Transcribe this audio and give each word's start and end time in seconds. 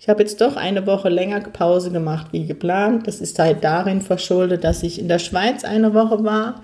Ich 0.00 0.08
habe 0.08 0.22
jetzt 0.22 0.40
doch 0.40 0.56
eine 0.56 0.86
Woche 0.86 1.10
länger 1.10 1.40
Pause 1.40 1.90
gemacht 1.90 2.28
wie 2.32 2.46
geplant. 2.46 3.06
Das 3.06 3.20
ist 3.20 3.38
halt 3.38 3.62
darin 3.62 4.00
verschuldet, 4.00 4.64
dass 4.64 4.82
ich 4.82 4.98
in 4.98 5.08
der 5.08 5.18
Schweiz 5.18 5.62
eine 5.62 5.92
Woche 5.92 6.24
war 6.24 6.62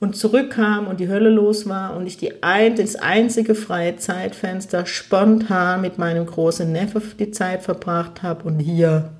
und 0.00 0.16
zurückkam 0.16 0.88
und 0.88 0.98
die 0.98 1.08
Hölle 1.08 1.30
los 1.30 1.68
war 1.68 1.96
und 1.96 2.04
ich 2.08 2.16
die 2.16 2.42
ein, 2.42 2.74
das 2.74 2.96
einzige 2.96 3.54
freie 3.54 3.94
Zeitfenster 3.94 4.86
spontan 4.86 5.82
mit 5.82 5.98
meinem 5.98 6.26
großen 6.26 6.70
Neffe 6.70 7.00
die 7.16 7.30
Zeit 7.30 7.62
verbracht 7.62 8.24
habe 8.24 8.42
und 8.42 8.58
hier 8.58 9.10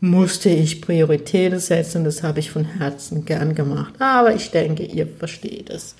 musste 0.00 0.48
ich 0.48 0.80
Prioritäten 0.80 1.58
setzen 1.58 2.04
das 2.04 2.22
habe 2.22 2.40
ich 2.40 2.50
von 2.50 2.64
Herzen 2.64 3.26
gern 3.26 3.54
gemacht. 3.54 3.92
Aber 3.98 4.34
ich 4.34 4.52
denke, 4.52 4.84
ihr 4.84 5.06
versteht 5.06 5.68
es. 5.68 5.96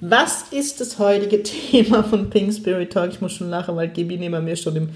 Was 0.00 0.46
ist 0.50 0.80
das 0.80 0.98
heutige 0.98 1.42
Thema 1.44 2.02
von 2.02 2.28
Pink 2.28 2.52
Spirit 2.52 2.92
Talk? 2.92 3.10
Ich 3.10 3.20
muss 3.20 3.34
schon 3.34 3.50
lachen, 3.50 3.76
weil 3.76 3.86
Gibi 3.86 4.16
neben 4.16 4.44
mir 4.44 4.56
schon 4.56 4.74
im 4.74 4.88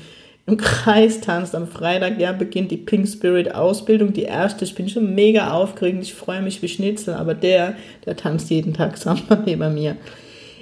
im 0.46 0.56
Kreis 0.56 1.20
tanzt. 1.20 1.54
Am 1.54 1.68
Freitag 1.68 2.18
ja 2.18 2.32
beginnt 2.32 2.70
die 2.70 2.76
Pink 2.76 3.08
Spirit 3.08 3.54
Ausbildung, 3.54 4.12
die 4.12 4.22
erste. 4.22 4.64
Ich 4.64 4.74
bin 4.74 4.88
schon 4.88 5.14
mega 5.14 5.52
aufgeregt, 5.52 5.98
ich 6.02 6.14
freue 6.14 6.42
mich 6.42 6.62
wie 6.62 6.68
Schnitzel, 6.68 7.14
aber 7.14 7.34
der, 7.34 7.74
der 8.06 8.16
tanzt 8.16 8.50
jeden 8.50 8.74
Tag 8.74 8.96
Samba 8.96 9.36
neben 9.46 9.74
mir. 9.74 9.96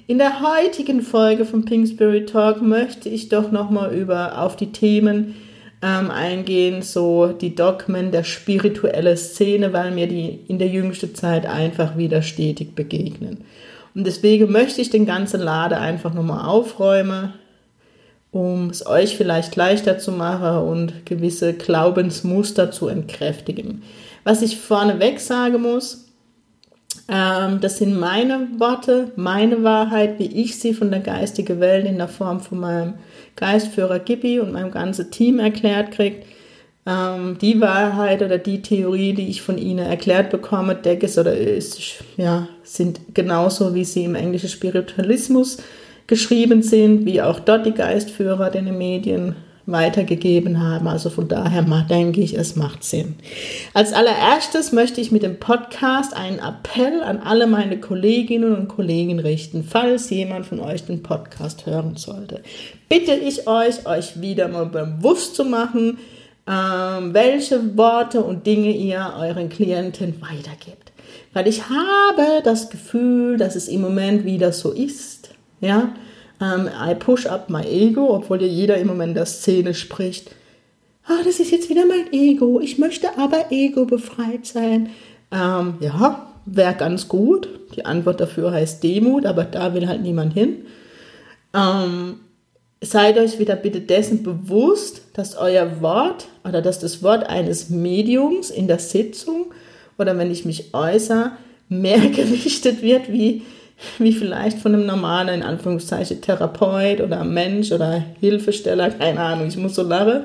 In 0.06 0.18
der 0.18 0.40
heutigen 0.40 1.02
Folge 1.02 1.44
von 1.44 1.64
Pink 1.64 1.86
Spirit 1.86 2.30
Talk 2.30 2.62
möchte 2.62 3.08
ich 3.08 3.28
doch 3.28 3.52
nochmal 3.52 3.94
über 3.94 4.42
auf 4.42 4.56
die 4.56 4.72
Themen 4.72 5.36
ähm, 5.82 6.10
eingehen, 6.10 6.82
so 6.82 7.28
die 7.28 7.54
Dogmen 7.54 8.10
der 8.10 8.24
spirituellen 8.24 9.16
Szene, 9.16 9.72
weil 9.72 9.92
mir 9.92 10.08
die 10.08 10.40
in 10.48 10.58
der 10.58 10.68
jüngsten 10.68 11.14
Zeit 11.14 11.46
einfach 11.46 11.96
wieder 11.96 12.22
stetig 12.22 12.74
begegnen. 12.74 13.44
Und 13.94 14.06
deswegen 14.06 14.52
möchte 14.52 14.80
ich 14.80 14.90
den 14.90 15.06
ganzen 15.06 15.40
Lade 15.40 15.78
einfach 15.78 16.12
nochmal 16.12 16.46
aufräumen, 16.46 17.32
um 18.32 18.70
es 18.70 18.86
euch 18.86 19.16
vielleicht 19.16 19.56
leichter 19.56 19.98
zu 19.98 20.12
machen 20.12 20.68
und 20.68 21.06
gewisse 21.06 21.54
Glaubensmuster 21.54 22.70
zu 22.70 22.88
entkräftigen. 22.88 23.82
Was 24.24 24.42
ich 24.42 24.58
vorneweg 24.58 25.18
sagen 25.20 25.62
muss, 25.62 26.06
ähm, 27.08 27.60
das 27.60 27.78
sind 27.78 27.98
meine 27.98 28.48
Worte, 28.58 29.10
meine 29.16 29.64
Wahrheit, 29.64 30.18
wie 30.18 30.42
ich 30.42 30.58
sie 30.58 30.74
von 30.74 30.90
der 30.90 31.00
geistigen 31.00 31.58
Welt 31.60 31.86
in 31.86 31.98
der 31.98 32.08
Form 32.08 32.40
von 32.40 32.58
meinem 32.58 32.94
Geistführer 33.36 33.98
Gibi 33.98 34.38
und 34.38 34.52
meinem 34.52 34.70
ganzen 34.70 35.10
Team 35.10 35.38
erklärt 35.38 35.90
kriegt. 35.90 36.26
Ähm, 36.86 37.36
die 37.40 37.60
Wahrheit 37.60 38.22
oder 38.22 38.38
die 38.38 38.62
Theorie, 38.62 39.12
die 39.12 39.28
ich 39.28 39.42
von 39.42 39.58
ihnen 39.58 39.86
erklärt 39.86 40.30
bekomme, 40.30 40.74
denke 40.76 41.08
oder 41.18 41.36
ist, 41.36 41.78
ja, 42.16 42.48
sind 42.62 43.00
genauso, 43.14 43.74
wie 43.74 43.84
sie 43.84 44.04
im 44.04 44.14
englischen 44.14 44.48
Spiritualismus 44.48 45.58
geschrieben 46.10 46.62
sind, 46.62 47.06
wie 47.06 47.22
auch 47.22 47.38
dort 47.38 47.64
die 47.64 47.72
Geistführer 47.72 48.50
den 48.50 48.76
Medien 48.76 49.36
weitergegeben 49.64 50.60
haben. 50.60 50.88
Also 50.88 51.08
von 51.08 51.28
daher 51.28 51.62
denke 51.88 52.20
ich, 52.20 52.36
es 52.36 52.56
macht 52.56 52.82
Sinn. 52.82 53.14
Als 53.74 53.92
allererstes 53.92 54.72
möchte 54.72 55.00
ich 55.00 55.12
mit 55.12 55.22
dem 55.22 55.38
Podcast 55.38 56.16
einen 56.16 56.40
Appell 56.40 57.00
an 57.02 57.18
alle 57.18 57.46
meine 57.46 57.78
Kolleginnen 57.78 58.56
und 58.56 58.66
Kollegen 58.66 59.20
richten, 59.20 59.62
falls 59.62 60.10
jemand 60.10 60.46
von 60.46 60.58
euch 60.58 60.84
den 60.84 61.04
Podcast 61.04 61.66
hören 61.66 61.96
sollte. 61.96 62.42
Bitte 62.88 63.14
ich 63.14 63.46
euch, 63.46 63.86
euch 63.86 64.20
wieder 64.20 64.48
mal 64.48 64.66
bewusst 64.66 65.36
zu 65.36 65.44
machen, 65.44 65.98
ähm, 66.48 67.14
welche 67.14 67.76
Worte 67.76 68.22
und 68.22 68.46
Dinge 68.48 68.72
ihr 68.72 69.14
euren 69.16 69.48
Klienten 69.48 70.20
weitergibt. 70.20 70.90
Weil 71.32 71.46
ich 71.46 71.68
habe 71.68 72.42
das 72.42 72.70
Gefühl, 72.70 73.36
dass 73.36 73.54
es 73.54 73.68
im 73.68 73.82
Moment 73.82 74.24
wieder 74.24 74.50
so 74.52 74.72
ist, 74.72 75.19
ja, 75.60 75.92
ähm, 76.40 76.68
I 76.68 76.94
push 76.94 77.26
up 77.26 77.50
my 77.50 77.62
ego, 77.62 78.14
obwohl 78.14 78.40
ja 78.42 78.48
jeder 78.48 78.76
im 78.78 78.88
Moment 78.88 79.16
der 79.16 79.26
Szene 79.26 79.74
spricht. 79.74 80.30
Ah, 81.04 81.22
das 81.24 81.40
ist 81.40 81.50
jetzt 81.50 81.68
wieder 81.68 81.86
mein 81.86 82.12
Ego. 82.12 82.60
Ich 82.60 82.78
möchte 82.78 83.18
aber 83.18 83.50
ego 83.50 83.84
befreit 83.84 84.46
sein. 84.46 84.90
Ähm, 85.32 85.74
ja, 85.80 86.26
wäre 86.46 86.74
ganz 86.74 87.08
gut. 87.08 87.48
Die 87.74 87.84
Antwort 87.84 88.20
dafür 88.20 88.52
heißt 88.52 88.82
Demut, 88.82 89.26
aber 89.26 89.44
da 89.44 89.74
will 89.74 89.88
halt 89.88 90.02
niemand 90.02 90.34
hin. 90.34 90.66
Ähm, 91.54 92.20
seid 92.80 93.18
euch 93.18 93.38
wieder 93.38 93.56
bitte 93.56 93.80
dessen 93.80 94.22
bewusst, 94.22 95.02
dass 95.14 95.36
euer 95.36 95.80
Wort 95.80 96.28
oder 96.44 96.62
dass 96.62 96.78
das 96.78 97.02
Wort 97.02 97.28
eines 97.28 97.70
Mediums 97.70 98.50
in 98.50 98.68
der 98.68 98.78
Sitzung 98.78 99.46
oder 99.98 100.16
wenn 100.16 100.30
ich 100.30 100.44
mich 100.44 100.72
äußere, 100.72 101.32
mehr 101.68 101.98
gewichtet 102.10 102.82
wird 102.82 103.12
wie 103.12 103.42
wie 103.98 104.12
vielleicht 104.12 104.58
von 104.58 104.74
einem 104.74 104.86
normalen, 104.86 105.40
in 105.40 105.42
Anführungszeichen, 105.42 106.20
Therapeut 106.20 107.00
oder 107.00 107.24
Mensch 107.24 107.72
oder 107.72 108.04
Hilfesteller, 108.20 108.90
keine 108.90 109.20
Ahnung, 109.20 109.48
ich 109.48 109.56
muss 109.56 109.74
so 109.74 109.82
lachen, 109.82 110.22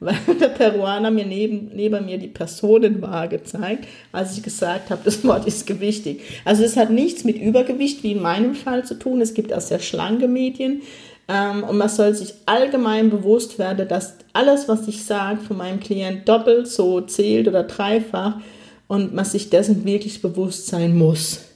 weil 0.00 0.16
der 0.40 0.48
Peruaner 0.48 1.10
mir 1.10 1.26
neben, 1.26 1.70
neben 1.74 2.04
mir 2.06 2.18
die 2.18 2.28
Personenwaage 2.28 3.42
zeigt, 3.44 3.86
als 4.12 4.36
ich 4.36 4.42
gesagt 4.42 4.90
habe, 4.90 5.02
das 5.04 5.24
Wort 5.24 5.46
ist 5.46 5.66
gewichtig. 5.66 6.22
Also 6.44 6.64
es 6.64 6.76
hat 6.76 6.90
nichts 6.90 7.24
mit 7.24 7.40
Übergewicht 7.40 8.02
wie 8.02 8.12
in 8.12 8.22
meinem 8.22 8.54
Fall 8.54 8.84
zu 8.84 8.98
tun. 8.98 9.20
Es 9.20 9.34
gibt 9.34 9.52
auch 9.52 9.60
sehr 9.60 9.78
schlanke 9.78 10.28
Medien. 10.28 10.82
Ähm, 11.28 11.62
und 11.62 11.78
man 11.78 11.88
soll 11.88 12.14
sich 12.14 12.34
allgemein 12.46 13.10
bewusst 13.10 13.60
werden, 13.60 13.86
dass 13.86 14.16
alles, 14.32 14.68
was 14.68 14.88
ich 14.88 15.04
sage, 15.04 15.40
von 15.40 15.56
meinem 15.56 15.78
Klient 15.78 16.28
doppelt 16.28 16.66
so 16.66 17.00
zählt 17.00 17.46
oder 17.46 17.62
dreifach 17.62 18.40
und 18.88 19.14
man 19.14 19.24
sich 19.24 19.50
dessen 19.50 19.84
wirklich 19.84 20.20
bewusst 20.20 20.66
sein 20.66 20.96
muss 20.96 21.51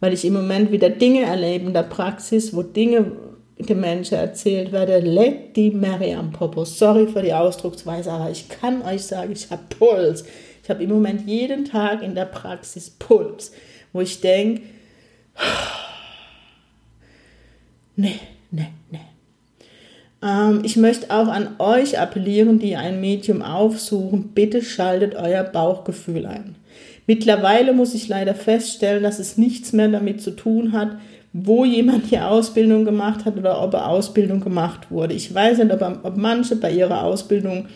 weil 0.00 0.12
ich 0.12 0.24
im 0.24 0.32
Moment 0.32 0.72
wieder 0.72 0.90
Dinge 0.90 1.22
erlebe 1.22 1.66
in 1.66 1.74
der 1.74 1.84
Praxis, 1.84 2.54
wo 2.54 2.62
Dinge 2.62 3.12
den 3.58 3.80
Menschen 3.80 4.16
erzählt 4.16 4.72
werden, 4.72 5.04
leck 5.04 5.54
die 5.54 5.70
Mary 5.70 6.14
am 6.14 6.32
Popo. 6.32 6.64
Sorry 6.64 7.06
für 7.06 7.22
die 7.22 7.34
Ausdrucksweise, 7.34 8.10
aber 8.10 8.30
ich 8.30 8.48
kann 8.48 8.82
euch 8.82 9.02
sagen, 9.02 9.32
ich 9.32 9.50
habe 9.50 9.62
Puls. 9.68 10.24
Ich 10.62 10.70
habe 10.70 10.82
im 10.82 10.90
Moment 10.90 11.28
jeden 11.28 11.64
Tag 11.64 12.02
in 12.02 12.14
der 12.14 12.26
Praxis 12.26 12.90
Puls, 12.90 13.52
wo 13.92 14.00
ich 14.00 14.20
denke, 14.20 14.62
nee, 17.96 18.20
nee, 18.50 18.68
nee. 18.90 19.00
Ähm, 20.22 20.62
ich 20.64 20.76
möchte 20.76 21.10
auch 21.10 21.28
an 21.28 21.56
euch 21.58 21.98
appellieren, 21.98 22.58
die 22.58 22.76
ein 22.76 23.00
Medium 23.00 23.42
aufsuchen, 23.42 24.28
bitte 24.28 24.62
schaltet 24.62 25.14
euer 25.14 25.44
Bauchgefühl 25.44 26.26
ein. 26.26 26.56
Mittlerweile 27.10 27.72
muss 27.72 27.92
ich 27.94 28.06
leider 28.06 28.36
feststellen, 28.36 29.02
dass 29.02 29.18
es 29.18 29.36
nichts 29.36 29.72
mehr 29.72 29.88
damit 29.88 30.22
zu 30.22 30.30
tun 30.30 30.70
hat, 30.70 30.96
wo 31.32 31.64
jemand 31.64 32.08
die 32.12 32.20
Ausbildung 32.20 32.84
gemacht 32.84 33.24
hat 33.24 33.36
oder 33.36 33.60
ob 33.64 33.74
er 33.74 33.88
Ausbildung 33.88 34.38
gemacht 34.38 34.92
wurde. 34.92 35.14
Ich 35.14 35.34
weiß 35.34 35.58
nicht, 35.58 35.72
ob, 35.72 36.04
ob 36.04 36.16
manche 36.16 36.54
bei 36.54 36.70
ihrer 36.70 37.02
Ausbildung 37.02 37.66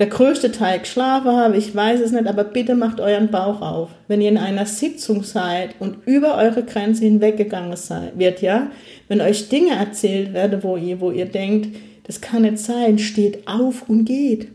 der 0.00 0.08
größte 0.08 0.50
Teil 0.50 0.80
geschlafen 0.80 1.30
haben, 1.30 1.54
ich 1.54 1.76
weiß 1.76 2.00
es 2.00 2.10
nicht, 2.10 2.26
aber 2.26 2.42
bitte 2.42 2.74
macht 2.74 2.98
euren 2.98 3.30
Bauch 3.30 3.60
auf. 3.60 3.90
Wenn 4.08 4.20
ihr 4.20 4.30
in 4.30 4.36
einer 4.36 4.66
Sitzung 4.66 5.22
seid 5.22 5.76
und 5.78 5.98
über 6.06 6.36
eure 6.36 6.64
Grenze 6.64 7.04
hinweggegangen 7.04 7.76
seid, 7.76 8.18
wird, 8.18 8.42
ja, 8.42 8.72
wenn 9.06 9.20
euch 9.20 9.48
Dinge 9.48 9.76
erzählt 9.76 10.32
werden, 10.32 10.64
wo 10.64 10.76
ihr, 10.76 11.00
wo 11.00 11.12
ihr 11.12 11.26
denkt, 11.26 11.76
das 12.02 12.20
kann 12.20 12.42
nicht 12.42 12.58
sein, 12.58 12.98
steht 12.98 13.46
auf 13.46 13.88
und 13.88 14.06
geht. 14.06 14.48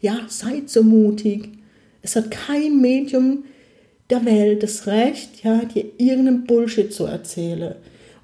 Ja, 0.00 0.16
seid 0.26 0.68
so 0.68 0.82
mutig. 0.82 1.55
Es 2.06 2.14
hat 2.14 2.30
kein 2.30 2.80
Medium 2.80 3.42
der 4.10 4.24
Welt 4.24 4.62
das 4.62 4.86
Recht, 4.86 5.42
ja, 5.42 5.64
dir 5.64 5.86
irgendeinen 5.98 6.44
Bullshit 6.44 6.92
zu 6.92 7.04
erzählen. 7.04 7.74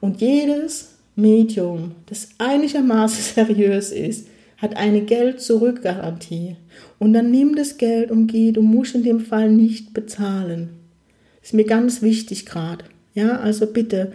Und 0.01 0.21
jedes 0.21 0.91
Medium, 1.17 1.97
das 2.07 2.29
einigermaßen 2.39 3.23
seriös 3.35 3.91
ist, 3.91 4.29
hat 4.59 4.77
eine 4.77 5.01
Geld-Zurück-Garantie. 5.01 6.55
Und 7.01 7.13
dann 7.13 7.33
nimm 7.33 7.57
das 7.57 7.77
Geld 7.77 8.13
und 8.13 8.29
geh, 8.29 8.53
du 8.53 8.63
musst 8.63 8.95
in 8.95 9.03
dem 9.03 9.19
Fall 9.19 9.51
nicht 9.51 9.93
bezahlen. 9.93 10.71
Ist 11.43 11.53
mir 11.53 11.65
ganz 11.65 12.03
wichtig 12.03 12.47
gerade. 12.47 12.85
Ja, 13.15 13.41
also 13.41 13.67
bitte, 13.67 14.13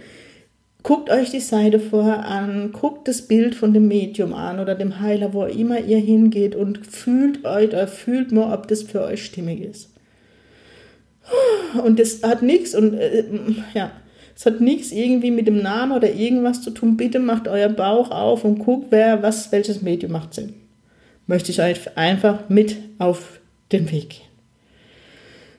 Guckt 0.87 1.09
euch 1.09 1.31
die 1.31 1.41
Seite 1.41 1.81
vorher 1.81 2.25
an, 2.25 2.71
guckt 2.71 3.09
das 3.09 3.23
Bild 3.23 3.55
von 3.55 3.73
dem 3.73 3.89
Medium 3.89 4.33
an 4.33 4.61
oder 4.61 4.73
dem 4.73 5.01
Heiler, 5.01 5.33
wo 5.33 5.43
immer 5.43 5.81
ihr 5.81 5.97
hingeht 5.97 6.55
und 6.55 6.87
fühlt 6.87 7.43
euch 7.43 7.67
oder 7.67 7.89
fühlt 7.89 8.31
mal, 8.31 8.53
ob 8.53 8.69
das 8.69 8.83
für 8.83 9.01
euch 9.01 9.25
stimmig 9.25 9.59
ist. 9.59 9.89
Und 11.83 11.99
das 11.99 12.23
hat 12.23 12.41
nichts 12.41 12.73
und 12.73 12.93
äh, 12.93 13.25
ja, 13.73 13.91
es 14.33 14.45
hat 14.45 14.61
nichts 14.61 14.93
irgendwie 14.93 15.29
mit 15.29 15.45
dem 15.45 15.61
Namen 15.61 15.91
oder 15.91 16.09
irgendwas 16.09 16.61
zu 16.61 16.71
tun. 16.71 16.95
Bitte 16.95 17.19
macht 17.19 17.49
euer 17.49 17.67
Bauch 17.67 18.09
auf 18.09 18.45
und 18.45 18.59
guckt, 18.59 18.87
wer 18.89 19.21
was 19.21 19.51
welches 19.51 19.81
Medium 19.81 20.13
macht 20.13 20.35
Sinn. 20.35 20.53
möchte 21.25 21.51
ich 21.51 21.61
euch 21.61 21.97
einfach 21.97 22.47
mit 22.47 22.77
auf 22.97 23.41
den 23.73 23.91
Weg 23.91 24.11
gehen. 24.11 24.21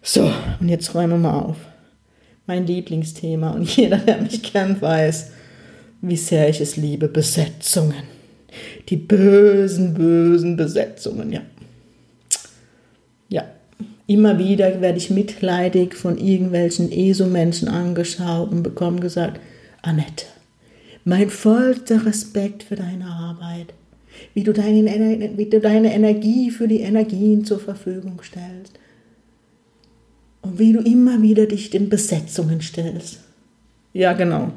So, 0.01 0.33
und 0.59 0.71
jetzt 0.71 0.95
räumen 0.95 1.23
wir 1.23 1.31
mal 1.31 1.39
auf. 1.41 1.59
Mein 2.49 2.67
Lieblingsthema 2.67 3.51
und 3.51 3.65
jeder, 3.77 3.99
der 3.99 4.23
mich 4.23 4.43
kennt, 4.43 4.81
weiß, 4.81 5.33
wie 6.01 6.17
sehr 6.17 6.49
ich 6.49 6.61
es 6.61 6.77
liebe, 6.77 7.07
Besetzungen. 7.07 8.03
Die 8.89 8.97
bösen, 8.97 9.93
bösen 9.93 10.57
Besetzungen, 10.57 11.31
ja. 11.31 11.43
Ja, 13.29 13.45
immer 14.07 14.39
wieder 14.39 14.81
werde 14.81 14.97
ich 14.97 15.11
mitleidig 15.11 15.95
von 15.95 16.17
irgendwelchen 16.17 16.91
ESO-Menschen 16.91 17.69
angeschaut 17.69 18.51
und 18.51 18.63
bekomme 18.63 19.01
gesagt, 19.01 19.41
Annette, 19.83 20.25
mein 21.05 21.29
vollster 21.29 22.07
Respekt 22.07 22.63
für 22.63 22.77
deine 22.77 23.05
Arbeit, 23.05 23.75
wie 24.33 24.43
du, 24.43 24.55
deine, 24.55 25.37
wie 25.37 25.51
du 25.51 25.61
deine 25.61 25.93
Energie 25.93 26.51
für 26.51 26.67
die 26.67 26.81
Energien 26.81 27.45
zur 27.45 27.61
Verfügung 27.61 28.23
stellst 28.23 28.79
wie 30.59 30.73
du 30.73 30.81
immer 30.81 31.23
wieder 31.23 31.47
dich 31.47 31.71
den 31.71 31.89
Besetzungen 31.89 32.61
stellst. 32.61 33.19
Ja, 33.93 34.13
genau. 34.13 34.53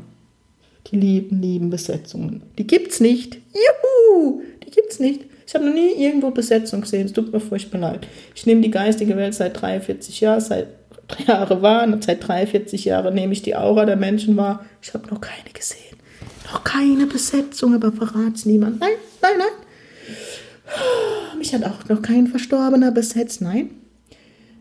Die 0.87 0.97
lieben, 0.97 1.41
lieben 1.41 1.69
Besetzungen. 1.69 2.41
Die 2.57 2.67
gibt's 2.67 2.99
nicht. 2.99 3.37
Juhu! 3.53 4.41
Die 4.65 4.71
gibt's 4.71 4.99
nicht. 4.99 5.25
Ich 5.47 5.55
habe 5.55 5.65
noch 5.65 5.73
nie 5.73 5.93
irgendwo 5.93 6.31
Besetzung 6.31 6.81
gesehen. 6.81 7.05
Es 7.05 7.13
tut 7.13 7.31
mir 7.31 7.39
furchtbar 7.39 7.79
leid. 7.79 8.07
Ich 8.35 8.45
nehme 8.45 8.61
die 8.61 8.71
geistige 8.71 9.15
Welt 9.17 9.33
seit 9.33 9.61
43 9.61 10.21
Jahren, 10.21 10.41
seit 10.41 10.67
drei 11.07 11.23
Jahre 11.25 11.61
wahr, 11.61 11.83
und 11.83 12.03
seit 12.03 12.27
43 12.27 12.85
Jahren 12.85 13.13
nehme 13.13 13.33
ich 13.33 13.41
die 13.41 13.55
Aura 13.55 13.85
der 13.85 13.97
Menschen 13.97 14.37
wahr. 14.37 14.65
Ich 14.81 14.93
habe 14.93 15.07
noch 15.09 15.21
keine 15.21 15.51
gesehen. 15.53 15.97
Noch 16.45 16.63
keine 16.63 17.05
Besetzung, 17.05 17.75
aber 17.75 17.91
verrat's 17.91 18.45
niemand. 18.45 18.79
Nein, 18.79 18.93
nein, 19.21 19.33
nein. 19.37 21.37
Mich 21.37 21.53
hat 21.53 21.63
auch 21.63 21.87
noch 21.89 22.01
kein 22.01 22.27
Verstorbener 22.27 22.91
besetzt. 22.91 23.41
Nein. 23.41 23.71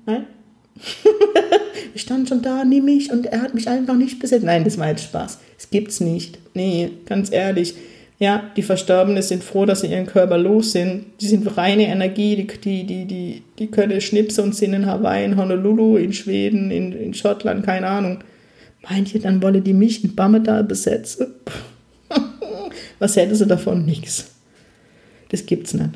Nein. 0.07 0.27
ich 1.94 2.03
stand 2.03 2.29
schon 2.29 2.43
da, 2.43 2.65
nimm 2.65 2.85
mich 2.85 3.11
und 3.12 3.27
er 3.27 3.43
hat 3.43 3.55
mich 3.55 3.69
einfach 3.69 3.97
nicht 3.97 4.19
besetzt. 4.19 4.44
Nein, 4.44 4.65
das 4.65 4.79
war 4.79 4.88
jetzt 4.88 5.05
Spaß. 5.05 5.38
Es 5.59 5.71
gibt's 5.71 6.00
nicht. 6.00 6.38
Nee, 6.55 6.91
ganz 7.06 7.32
ehrlich. 7.32 7.75
Ja, 8.19 8.50
die 8.55 8.62
Verstorbenen 8.62 9.23
sind 9.23 9.43
froh, 9.43 9.65
dass 9.65 9.81
sie 9.81 9.87
ihren 9.87 10.06
Körper 10.06 10.37
los 10.37 10.73
sind. 10.73 11.06
Die 11.23 11.27
sind 11.27 11.56
reine 11.56 11.87
Energie, 11.87 12.37
die, 12.37 12.47
die, 12.47 12.85
die, 12.85 13.06
die, 13.06 13.43
die 13.59 13.67
können 13.69 13.99
schnipsen 14.00 14.44
und 14.44 14.55
sind 14.55 14.75
in 14.75 14.85
Hawaii, 14.85 15.25
in 15.25 15.38
Honolulu, 15.38 15.97
in 15.97 16.12
Schweden, 16.12 16.71
in, 16.71 16.93
in 16.93 17.15
Schottland, 17.15 17.65
keine 17.65 17.87
Ahnung. 17.87 18.19
Meint 18.88 19.15
ihr, 19.15 19.23
dann 19.23 19.43
wolle 19.43 19.62
die 19.62 19.73
mich 19.73 20.05
in 20.05 20.15
Bammetal 20.15 20.65
besetzen? 20.65 21.29
Was 22.99 23.17
hätte 23.17 23.35
sie 23.35 23.47
davon? 23.47 23.87
Nix. 23.87 24.27
Das 25.31 25.47
gibt's 25.47 25.73
nicht. 25.73 25.91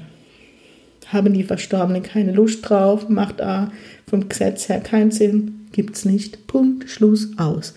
Haben 1.15 1.33
die 1.33 1.45
Verstorbenen 1.45 2.03
keine 2.03 2.33
Lust 2.33 2.69
drauf? 2.69 3.09
Macht 3.09 3.41
A 3.41 3.73
vom 4.07 4.29
Gesetz 4.29 4.69
her 4.69 4.81
keinen 4.81 5.13
Sinn? 5.13 5.69
Gibt's 5.73 6.05
nicht. 6.05 6.47
Punkt, 6.47 6.91
Schluss, 6.91 7.31
aus. 7.39 7.73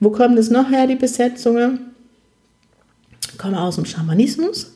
Wo 0.00 0.10
kommen 0.10 0.36
das 0.36 0.50
noch 0.50 0.70
her, 0.70 0.86
die 0.86 0.96
Besetzungen? 0.96 1.94
komme 3.38 3.60
aus 3.60 3.76
dem 3.76 3.84
Schamanismus. 3.84 4.72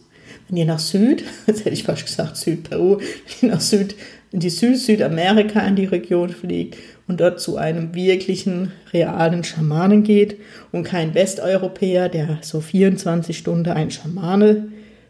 Wenn 0.49 0.56
ihr 0.56 0.67
nach 0.67 0.79
Süd, 0.79 1.25
jetzt 1.47 1.65
hätte 1.65 1.75
ich 1.75 1.85
fast 1.85 2.06
gesagt 2.06 2.37
Südperu, 2.37 2.99
wenn 3.41 3.50
nach 3.50 3.61
Süd, 3.61 3.95
in 4.31 4.41
die 4.41 4.51
Süd-Südamerika 4.51 5.61
in 5.61 5.77
die 5.77 5.87
Region 5.87 6.29
fliegt 6.29 6.77
und 7.06 7.19
dort 7.21 7.41
zu 7.41 7.56
einem 7.56 7.94
wirklichen, 7.94 8.73
realen 8.93 9.43
Schamanen 9.43 10.03
geht 10.03 10.37
und 10.71 10.85
kein 10.85 11.15
Westeuropäer, 11.15 12.11
der 12.11 12.39
so 12.43 12.61
24 12.61 13.37
Stunden 13.37 13.71
ein 13.71 13.91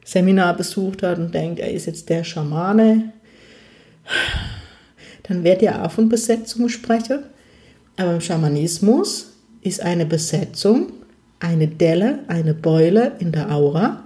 Schamane-Seminar 0.08 0.56
besucht 0.56 1.02
hat 1.02 1.18
und 1.18 1.34
denkt, 1.34 1.60
er 1.60 1.70
ist 1.70 1.86
jetzt 1.86 2.08
der 2.08 2.24
Schamane, 2.24 3.12
dann 5.24 5.44
werdet 5.44 5.62
ihr 5.62 5.84
auch 5.84 5.90
von 5.90 6.08
Besetzung 6.08 6.68
sprechen. 6.68 7.20
Aber 7.96 8.14
im 8.14 8.20
Schamanismus 8.20 9.32
ist 9.60 9.82
eine 9.82 10.06
Besetzung 10.06 10.92
eine 11.40 11.68
Delle, 11.68 12.20
eine 12.26 12.52
Beule 12.52 13.12
in 13.20 13.30
der 13.30 13.52
Aura, 13.52 14.02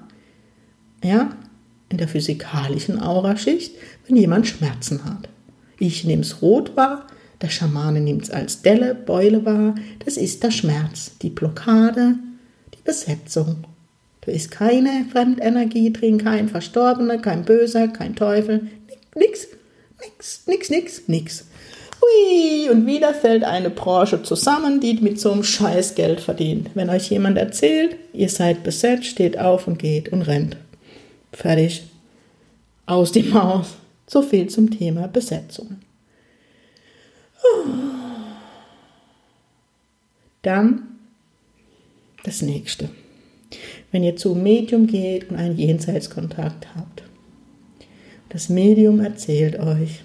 ja, 1.03 1.31
in 1.89 1.97
der 1.97 2.09
physikalischen 2.09 3.01
Auraschicht, 3.01 3.75
wenn 4.07 4.17
jemand 4.17 4.47
Schmerzen 4.47 5.05
hat. 5.05 5.29
Ich 5.79 6.05
nehme 6.05 6.23
es 6.23 6.43
rot 6.43 6.77
wahr, 6.77 7.07
der 7.41 7.49
Schamane 7.49 8.01
nimmt 8.01 8.25
es 8.25 8.31
als 8.31 8.61
Delle, 8.61 8.95
Beule 8.95 9.47
wahr. 9.47 9.75
Das 10.05 10.17
ist 10.17 10.43
der 10.43 10.51
Schmerz, 10.51 11.13
die 11.23 11.31
Blockade, 11.31 12.17
die 12.75 12.83
Besetzung. 12.85 13.65
Da 14.23 14.31
ist 14.31 14.51
keine 14.51 15.05
Fremdenergie 15.11 15.93
drin, 15.93 16.17
kein 16.17 16.49
Verstorbener, 16.49 17.19
kein 17.19 17.45
Böser, 17.45 17.89
kein 17.89 18.15
Teufel, 18.15 18.69
nix, 19.17 19.49
nix, 20.01 20.47
nix, 20.47 20.71
nix, 20.71 21.03
nix. 21.09 21.45
Hui, 22.01 22.71
und 22.71 22.87
wieder 22.87 23.15
fällt 23.15 23.45
eine 23.45 23.71
Branche 23.71 24.23
zusammen, 24.23 24.81
die 24.81 24.95
mit 24.95 25.21
so 25.21 25.33
einem 25.33 25.45
Scheiß 25.45 25.97
Geld 25.97 26.21
verdient. 26.21 26.71
Wenn 26.75 26.89
euch 26.89 27.11
jemand 27.11 27.37
erzählt, 27.37 27.97
ihr 28.13 28.29
seid 28.29 28.63
besetzt, 28.63 29.07
steht 29.07 29.39
auf 29.39 29.67
und 29.67 29.79
geht 29.79 30.09
und 30.11 30.23
rennt. 30.23 30.57
Fertig. 31.33 31.83
Aus 32.87 33.13
die 33.13 33.23
Maus. 33.25 33.77
So 34.07 34.23
viel 34.23 34.49
zum 34.49 34.71
Thema 34.71 35.09
Besetzung. 35.09 35.81
Dann 40.43 40.99
das 42.25 42.43
nächste. 42.43 42.89
Wenn 43.93 44.03
ihr 44.03 44.17
zum 44.17 44.43
Medium 44.43 44.87
geht 44.87 45.31
und 45.31 45.37
einen 45.37 45.57
Jenseitskontakt 45.57 46.75
habt. 46.75 47.05
Das 48.31 48.49
Medium 48.49 49.01
erzählt 49.01 49.59
euch, 49.61 50.03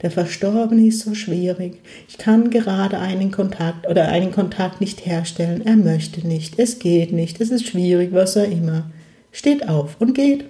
der 0.00 0.10
Verstorbene 0.10 0.86
ist 0.86 1.00
so 1.00 1.14
schwierig. 1.14 1.80
Ich 2.08 2.18
kann 2.18 2.50
gerade 2.50 2.98
einen 2.98 3.30
Kontakt 3.30 3.88
oder 3.88 4.08
einen 4.08 4.32
Kontakt 4.32 4.80
nicht 4.80 5.06
herstellen. 5.06 5.64
Er 5.64 5.76
möchte 5.76 6.26
nicht. 6.26 6.58
Es 6.58 6.78
geht 6.78 7.12
nicht. 7.12 7.40
Es 7.40 7.50
ist 7.50 7.66
schwierig, 7.66 8.12
was 8.12 8.36
auch 8.36 8.50
immer. 8.50 8.90
Steht 9.30 9.68
auf 9.68 10.00
und 10.00 10.14
geht. 10.14 10.44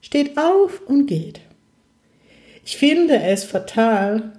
Steht 0.00 0.38
auf 0.38 0.80
und 0.86 1.06
geht. 1.06 1.40
Ich 2.64 2.76
finde 2.76 3.20
es 3.20 3.44
fatal, 3.44 4.32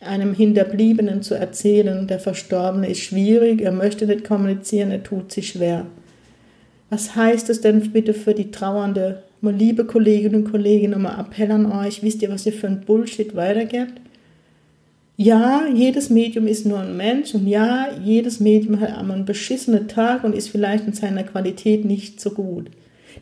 einem 0.00 0.34
Hinterbliebenen 0.34 1.22
zu 1.22 1.34
erzählen, 1.34 2.06
der 2.06 2.18
Verstorbene 2.18 2.88
ist 2.88 3.00
schwierig, 3.00 3.62
er 3.62 3.72
möchte 3.72 4.06
nicht 4.06 4.24
kommunizieren, 4.24 4.90
er 4.90 5.02
tut 5.02 5.32
sich 5.32 5.48
schwer. 5.48 5.86
Was 6.90 7.16
heißt 7.16 7.50
es 7.50 7.60
denn 7.60 7.92
bitte 7.92 8.14
für 8.14 8.34
die 8.34 8.50
trauernde 8.50 9.22
liebe 9.42 9.84
Kolleginnen 9.84 10.44
und 10.44 10.50
Kollegen, 10.50 10.90
nochmal 10.90 11.20
Appell 11.20 11.52
an 11.52 11.70
euch, 11.70 12.02
wisst 12.02 12.22
ihr, 12.22 12.30
was 12.30 12.46
ihr 12.46 12.52
für 12.52 12.66
ein 12.66 12.80
Bullshit 12.80 13.36
weitergebt? 13.36 14.00
Ja, 15.16 15.62
jedes 15.72 16.10
Medium 16.10 16.46
ist 16.46 16.66
nur 16.66 16.80
ein 16.80 16.96
Mensch 16.96 17.34
und 17.34 17.46
ja, 17.46 17.88
jedes 18.02 18.38
Medium 18.40 18.80
hat 18.80 18.98
einen 18.98 19.24
beschissenen 19.24 19.88
Tag 19.88 20.24
und 20.24 20.34
ist 20.34 20.48
vielleicht 20.48 20.86
in 20.86 20.92
seiner 20.92 21.22
Qualität 21.22 21.84
nicht 21.84 22.20
so 22.20 22.30
gut. 22.30 22.70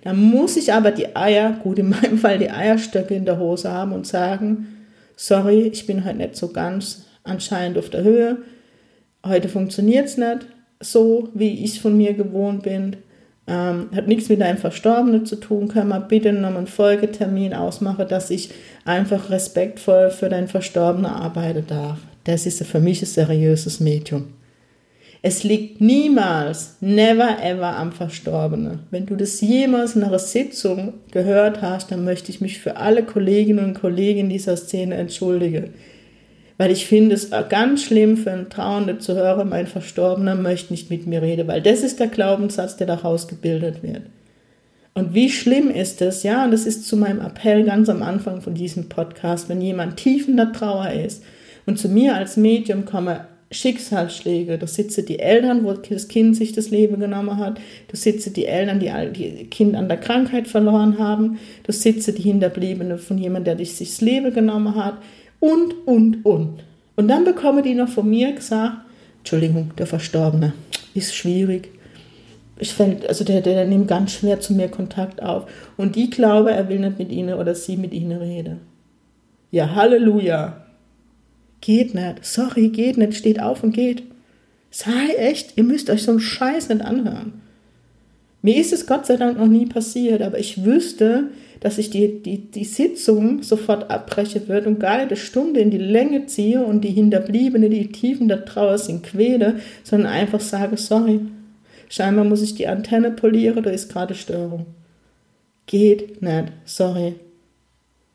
Da 0.03 0.13
muss 0.13 0.57
ich 0.57 0.73
aber 0.73 0.91
die 0.91 1.15
Eier, 1.15 1.53
gut 1.63 1.79
in 1.79 1.91
meinem 1.91 2.19
Fall 2.19 2.39
die 2.39 2.51
Eierstöcke 2.51 3.15
in 3.15 3.25
der 3.25 3.39
Hose 3.39 3.71
haben 3.71 3.93
und 3.93 4.07
sagen, 4.07 4.74
sorry, 5.17 5.63
ich 5.63 5.87
bin 5.87 6.05
heute 6.05 6.19
nicht 6.19 6.37
so 6.37 6.49
ganz 6.49 7.07
anscheinend 7.23 7.79
auf 7.79 7.91
der 7.91 8.03
Höhe. 8.03 8.39
Heute 9.25 9.49
funktioniert 9.49 10.07
es 10.07 10.17
nicht 10.17 10.47
so, 10.81 11.29
wie 11.35 11.65
ich 11.65 11.77
es 11.77 11.79
von 11.79 11.97
mir 11.97 12.15
gewohnt 12.15 12.63
bin. 12.63 12.97
Ähm, 13.47 13.89
hat 13.95 14.07
nichts 14.07 14.29
mit 14.29 14.41
einem 14.41 14.59
Verstorbenen 14.59 15.27
zu 15.27 15.37
tun. 15.37 15.69
Können 15.69 15.89
wir 15.89 16.01
bitte 16.01 16.33
nochmal 16.33 16.59
einen 16.59 16.67
Folgetermin 16.67 17.53
ausmachen, 17.53 18.09
dass 18.09 18.31
ich 18.31 18.51
einfach 18.85 19.31
respektvoll 19.31 20.11
für 20.11 20.29
deinen 20.29 20.49
Verstorbenen 20.49 21.11
arbeiten 21.11 21.67
darf. 21.67 21.99
Das 22.25 22.47
ist 22.47 22.65
für 22.65 22.81
mich 22.81 23.03
ein 23.03 23.07
seriöses 23.07 23.81
Medium. 23.81 24.29
Es 25.27 25.43
liegt 25.43 25.81
niemals, 25.81 26.77
never 26.83 27.43
ever 27.43 27.77
am 27.77 27.93
Verstorbenen. 27.93 28.81
Wenn 28.91 29.07
du 29.07 29.17
das 29.17 29.41
jemals 29.41 29.97
in 29.97 30.03
einer 30.03 30.19
Sitzung 30.19 30.93
gehört 31.13 31.63
hast, 31.63 31.91
dann 31.91 32.05
möchte 32.05 32.31
ich 32.31 32.43
mich 32.43 32.59
für 32.59 32.77
alle 32.77 33.05
Kolleginnen 33.05 33.65
und 33.65 33.81
Kollegen 33.81 34.29
dieser 34.29 34.55
Szene 34.59 34.97
entschuldigen. 34.97 35.71
Weil 36.59 36.71
ich 36.71 36.85
finde 36.85 37.15
es 37.15 37.31
ganz 37.49 37.85
schlimm 37.85 38.19
für 38.19 38.33
einen 38.33 38.51
Trauernden 38.51 39.01
zu 39.01 39.15
hören, 39.15 39.49
mein 39.49 39.67
Verstorbener 39.67 40.35
möchte 40.35 40.75
nicht 40.75 40.91
mit 40.91 41.07
mir 41.07 41.23
reden, 41.23 41.49
weil 41.49 41.63
das 41.63 41.81
ist 41.81 42.01
der 42.01 42.09
Glaubenssatz, 42.09 42.77
der 42.77 42.87
daraus 42.87 43.27
gebildet 43.27 43.83
wird. 43.83 44.03
Und 44.93 45.15
wie 45.15 45.31
schlimm 45.31 45.71
ist 45.71 46.03
es, 46.03 46.23
ja, 46.23 46.45
und 46.45 46.51
das 46.51 46.67
ist 46.67 46.87
zu 46.87 46.99
meinem 46.99 47.23
Appell 47.23 47.65
ganz 47.65 47.89
am 47.89 48.03
Anfang 48.03 48.43
von 48.43 48.53
diesem 48.53 48.91
Podcast, 48.91 49.49
wenn 49.49 49.63
jemand 49.63 49.97
tief 49.97 50.29
in 50.29 50.37
der 50.37 50.53
Trauer 50.53 50.91
ist 50.91 51.25
und 51.65 51.79
zu 51.79 51.89
mir 51.89 52.15
als 52.15 52.37
Medium 52.37 52.85
komme, 52.85 53.25
Schicksalsschläge, 53.55 54.59
da 54.59 54.67
sitzen 54.67 55.07
die 55.07 55.19
Eltern, 55.19 55.65
wo 55.65 55.73
das 55.73 56.09
Kind 56.09 56.37
sich 56.37 56.53
das 56.53 56.71
Leben 56.71 57.01
genommen 57.01 57.39
hat, 57.39 57.61
da 57.89 57.97
sitzen 57.97 58.33
die 58.33 58.47
Eltern, 58.47 58.81
die 58.81 58.91
die 59.13 59.45
Kind 59.47 59.75
an 59.77 59.89
der 59.89 59.97
Krankheit 59.97 60.49
verloren 60.49 60.99
haben, 60.99 61.39
da 61.65 61.73
sitzen 61.73 62.15
die 62.15 62.23
Hinterbliebene 62.23 62.99
von 62.99 63.19
jemandem, 63.19 63.57
der 63.57 63.67
sich 63.67 63.89
das 63.89 64.01
Leben 64.01 64.33
genommen 64.33 64.75
hat, 64.75 64.99
und, 65.41 65.75
und, 65.87 66.25
und. 66.25 66.65
Und 66.97 67.09
dann 67.09 67.25
bekomme 67.25 67.63
die 67.63 67.75
noch 67.75 67.89
von 67.89 68.09
mir 68.09 68.33
gesagt, 68.33 68.77
Entschuldigung, 69.19 69.73
der 69.77 69.87
Verstorbene 69.87 70.55
ist 70.95 71.15
schwierig. 71.15 71.71
ich 72.59 72.73
fände, 72.73 73.09
also 73.09 73.25
der, 73.25 73.41
der, 73.41 73.55
der 73.55 73.67
nimmt 73.67 73.89
ganz 73.89 74.13
schwer 74.13 74.41
zu 74.41 74.55
mir 74.55 74.69
Kontakt 74.69 75.23
auf. 75.23 75.47
Und 75.77 75.97
die 75.97 76.09
glaube, 76.09 76.53
er 76.53 76.69
will 76.69 76.79
nicht 76.79 76.99
mit 76.99 77.11
ihnen 77.11 77.35
oder 77.35 77.55
sie 77.55 77.77
mit 77.77 77.93
ihnen 77.93 78.19
reden. 78.19 78.61
Ja, 79.51 79.75
Halleluja. 79.75 80.64
Geht 81.65 81.95
nicht. 81.95 82.27
Sorry, 82.27 82.69
geht 82.69 82.99
nicht. 82.99 83.15
Steht 83.15 83.41
auf 83.41 83.63
und 83.63 83.73
geht. 83.73 84.03
Sei 84.71 85.15
echt, 85.17 85.57
ihr 85.57 85.65
müsst 85.65 85.89
euch 85.89 86.03
so 86.03 86.11
einen 86.11 86.21
Scheiß 86.21 86.69
nicht 86.69 86.83
anhören. 86.85 87.41
Mir 88.43 88.59
ist 88.59 88.75
es 88.75 88.87
Gott 88.87 89.07
sei 89.07 89.17
Dank 89.17 89.39
noch 89.39 89.47
nie 89.47 89.65
passiert, 89.65 90.21
aber 90.21 90.39
ich 90.39 90.63
wüsste, 90.67 91.31
dass 91.61 91.79
ich 91.79 91.89
die, 91.89 92.23
die, 92.23 92.51
die 92.51 92.67
Sitzung 92.67 93.43
sofort 93.43 93.91
abbreche 93.91 94.47
wird 94.47 94.67
und 94.67 94.79
gar 94.79 94.99
nicht 94.99 95.07
eine 95.07 95.17
Stunde 95.17 95.61
in 95.61 95.71
die 95.71 95.79
Länge 95.79 96.27
ziehe 96.27 96.63
und 96.63 96.83
die 96.83 96.91
Hinterbliebene, 96.91 97.71
die 97.71 97.91
Tiefen 97.91 98.29
da 98.29 98.37
draußen 98.37 99.01
quäle, 99.01 99.61
sondern 99.85 100.13
einfach 100.13 100.41
sage, 100.41 100.77
sorry, 100.77 101.21
scheinbar 101.89 102.27
muss 102.27 102.43
ich 102.43 102.55
die 102.55 102.67
Antenne 102.67 103.11
polieren, 103.11 103.63
da 103.63 103.71
ist 103.71 103.91
gerade 103.91 104.15
Störung. 104.15 104.67
Geht 105.65 106.21
nicht, 106.21 106.53
sorry. 106.67 107.15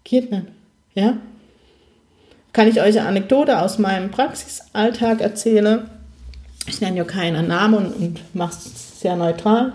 Geht 0.04 0.30
nicht, 0.30 0.46
ja? 0.94 1.18
Kann 2.60 2.68
ich 2.68 2.82
euch 2.82 3.00
eine 3.00 3.08
Anekdote 3.08 3.62
aus 3.62 3.80
meinem 3.80 4.12
Praxisalltag 4.12 5.22
erzählen? 5.22 5.90
Ich 6.68 6.82
nenne 6.82 6.98
ja 6.98 7.06
keinen 7.06 7.48
Namen 7.48 7.76
und, 7.76 7.96
und 7.96 8.36
mache 8.36 8.52
es 8.52 9.00
sehr 9.00 9.16
neutral. 9.16 9.72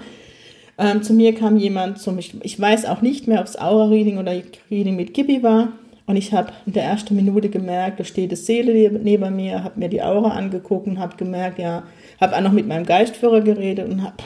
Ähm, 0.76 1.02
zu 1.02 1.14
mir 1.14 1.34
kam 1.34 1.56
jemand, 1.56 1.98
zum, 1.98 2.18
ich, 2.18 2.34
ich 2.42 2.60
weiß 2.60 2.84
auch 2.84 3.00
nicht 3.00 3.26
mehr, 3.26 3.40
ob 3.40 3.46
es 3.46 3.58
Aura-Reading 3.58 4.18
oder 4.18 4.34
Reading 4.70 4.96
mit 4.96 5.14
Gibi 5.14 5.42
war. 5.42 5.68
Und 6.04 6.16
ich 6.16 6.34
habe 6.34 6.52
in 6.66 6.74
der 6.74 6.84
ersten 6.84 7.16
Minute 7.16 7.48
gemerkt, 7.48 8.00
da 8.00 8.04
steht 8.04 8.32
das 8.32 8.44
Seele 8.44 8.90
neben 9.02 9.34
mir, 9.34 9.64
habe 9.64 9.80
mir 9.80 9.88
die 9.88 10.02
Aura 10.02 10.36
angeguckt 10.36 10.86
und 10.86 10.98
habe 10.98 11.16
gemerkt, 11.16 11.58
ja, 11.58 11.84
habe 12.20 12.36
auch 12.36 12.42
noch 12.42 12.52
mit 12.52 12.66
meinem 12.66 12.84
Geistführer 12.84 13.40
geredet 13.40 13.88
und 13.88 14.02
habe 14.02 14.16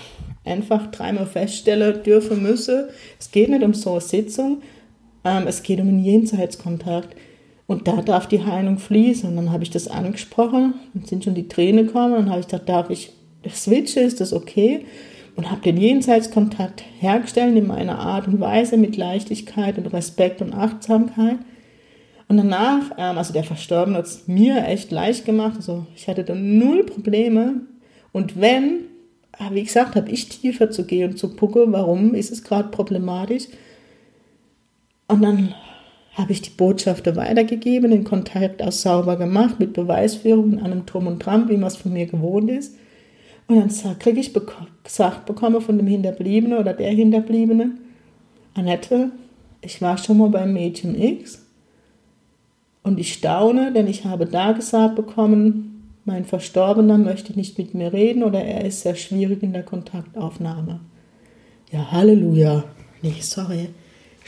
einfach 0.44 0.90
dreimal 0.90 1.26
feststellen 1.26 2.02
dürfen 2.02 2.42
müsse, 2.42 2.88
es 3.20 3.30
geht 3.30 3.50
nicht 3.50 3.62
um 3.62 3.72
so 3.72 3.92
eine 3.92 4.00
Sitzung, 4.00 4.62
ähm, 5.24 5.44
es 5.46 5.62
geht 5.62 5.78
um 5.78 5.86
einen 5.86 6.02
Jenseitskontakt. 6.02 7.14
Und 7.68 7.86
da 7.86 8.02
darf 8.02 8.26
die 8.26 8.44
Heilung 8.44 8.78
fließen. 8.78 9.28
Und 9.28 9.36
dann 9.36 9.52
habe 9.52 9.62
ich 9.62 9.70
das 9.70 9.86
angesprochen, 9.86 10.74
dann 10.94 11.04
sind 11.04 11.22
schon 11.22 11.36
die 11.36 11.46
Tränen 11.46 11.86
gekommen, 11.86 12.14
dann 12.14 12.30
habe 12.30 12.40
ich 12.40 12.46
gesagt, 12.46 12.68
darf 12.68 12.90
ich 12.90 13.12
switchen, 13.48 14.02
ist 14.02 14.20
das 14.20 14.32
okay? 14.32 14.84
und 15.38 15.52
habe 15.52 15.60
den 15.60 15.76
Jenseitskontakt 15.76 16.82
hergestellt 16.98 17.56
in 17.56 17.68
meiner 17.68 18.00
Art 18.00 18.26
und 18.26 18.40
Weise 18.40 18.76
mit 18.76 18.96
Leichtigkeit 18.96 19.78
und 19.78 19.86
Respekt 19.86 20.42
und 20.42 20.52
Achtsamkeit. 20.52 21.38
Und 22.26 22.38
danach, 22.38 22.90
ähm, 22.98 23.16
also 23.16 23.32
der 23.32 23.44
Verstorbene 23.44 23.98
hat 23.98 24.06
es 24.06 24.26
mir 24.26 24.66
echt 24.66 24.90
leicht 24.90 25.26
gemacht. 25.26 25.54
Also 25.54 25.86
ich 25.94 26.08
hatte 26.08 26.24
da 26.24 26.34
null 26.34 26.82
Probleme. 26.82 27.60
Und 28.10 28.40
wenn, 28.40 28.86
äh, 29.38 29.54
wie 29.54 29.62
gesagt, 29.62 29.94
habe 29.94 30.10
ich 30.10 30.28
tiefer 30.28 30.72
zu 30.72 30.84
gehen 30.84 31.12
und 31.12 31.18
zu 31.18 31.36
gucken, 31.36 31.72
warum 31.72 32.14
ist 32.14 32.32
es 32.32 32.42
gerade 32.42 32.70
problematisch. 32.70 33.44
Und 35.06 35.22
dann 35.22 35.54
habe 36.18 36.32
ich 36.32 36.42
die 36.42 36.50
Botschaften 36.50 37.14
weitergegeben, 37.14 37.92
den 37.92 38.02
Kontakt 38.02 38.60
auch 38.60 38.72
sauber 38.72 39.16
gemacht, 39.16 39.60
mit 39.60 39.72
Beweisführung 39.72 40.58
an 40.58 40.72
einem 40.72 40.84
Drum 40.84 41.06
und 41.06 41.20
Dran, 41.20 41.48
wie 41.48 41.56
man 41.56 41.68
es 41.68 41.76
von 41.76 41.92
mir 41.92 42.06
gewohnt 42.06 42.50
ist. 42.50 42.74
Und 43.46 43.56
dann 43.56 43.98
kriege 44.00 44.18
ich 44.18 44.34
gesagt 44.82 45.26
bekomme 45.26 45.60
von 45.60 45.78
dem 45.78 45.86
Hinterbliebenen 45.86 46.58
oder 46.58 46.74
der 46.74 46.90
Hinterbliebenen, 46.90 47.78
Annette, 48.54 49.10
ich 49.60 49.80
war 49.80 49.96
schon 49.96 50.18
mal 50.18 50.28
beim 50.28 50.52
Mädchen 50.52 51.00
X 51.00 51.46
und 52.82 52.98
ich 52.98 53.12
staune, 53.12 53.72
denn 53.72 53.86
ich 53.86 54.04
habe 54.04 54.26
da 54.26 54.52
gesagt 54.52 54.96
bekommen, 54.96 55.92
mein 56.04 56.24
Verstorbener 56.24 56.98
möchte 56.98 57.34
nicht 57.34 57.58
mit 57.58 57.74
mir 57.74 57.92
reden 57.92 58.24
oder 58.24 58.42
er 58.42 58.64
ist 58.64 58.80
sehr 58.80 58.96
schwierig 58.96 59.42
in 59.42 59.52
der 59.52 59.62
Kontaktaufnahme. 59.62 60.80
Ja, 61.70 61.92
Halleluja. 61.92 62.64
Nee, 63.02 63.14
sorry 63.20 63.68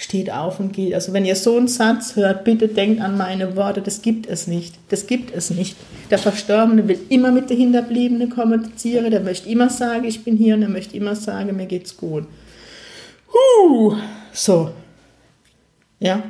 steht 0.00 0.33
auf 0.33 0.61
und 0.61 0.73
geht. 0.73 0.95
Also 0.95 1.12
wenn 1.12 1.26
ihr 1.26 1.37
so 1.37 1.59
einen 1.59 1.69
Satz 1.69 2.16
hört, 2.16 2.42
bitte 2.42 2.69
denkt 2.69 3.02
an 3.02 3.19
meine 3.19 3.54
Worte, 3.54 3.83
das 3.83 4.00
gibt 4.00 4.26
es 4.26 4.47
nicht. 4.47 4.76
Das 4.88 5.07
gibt 5.07 5.35
es 5.35 5.50
nicht. 5.50 5.76
Der 6.11 6.19
Verstorbene 6.19 6.88
will 6.88 6.99
immer 7.11 7.30
mit 7.30 7.50
der 7.50 7.59
Hinterbliebenen 7.59 8.30
kommunizieren, 8.30 9.11
der 9.11 9.21
möchte 9.21 9.50
immer 9.50 9.69
sagen, 9.69 10.04
ich 10.04 10.25
bin 10.25 10.38
hier 10.38 10.54
und 10.54 10.62
er 10.62 10.71
möchte 10.71 10.97
immer 10.97 11.14
sagen, 11.14 11.54
mir 11.54 11.66
geht's 11.66 11.99
gut. 11.99 12.25
Huh. 13.30 13.95
So. 14.33 14.71
Ja. 15.99 16.23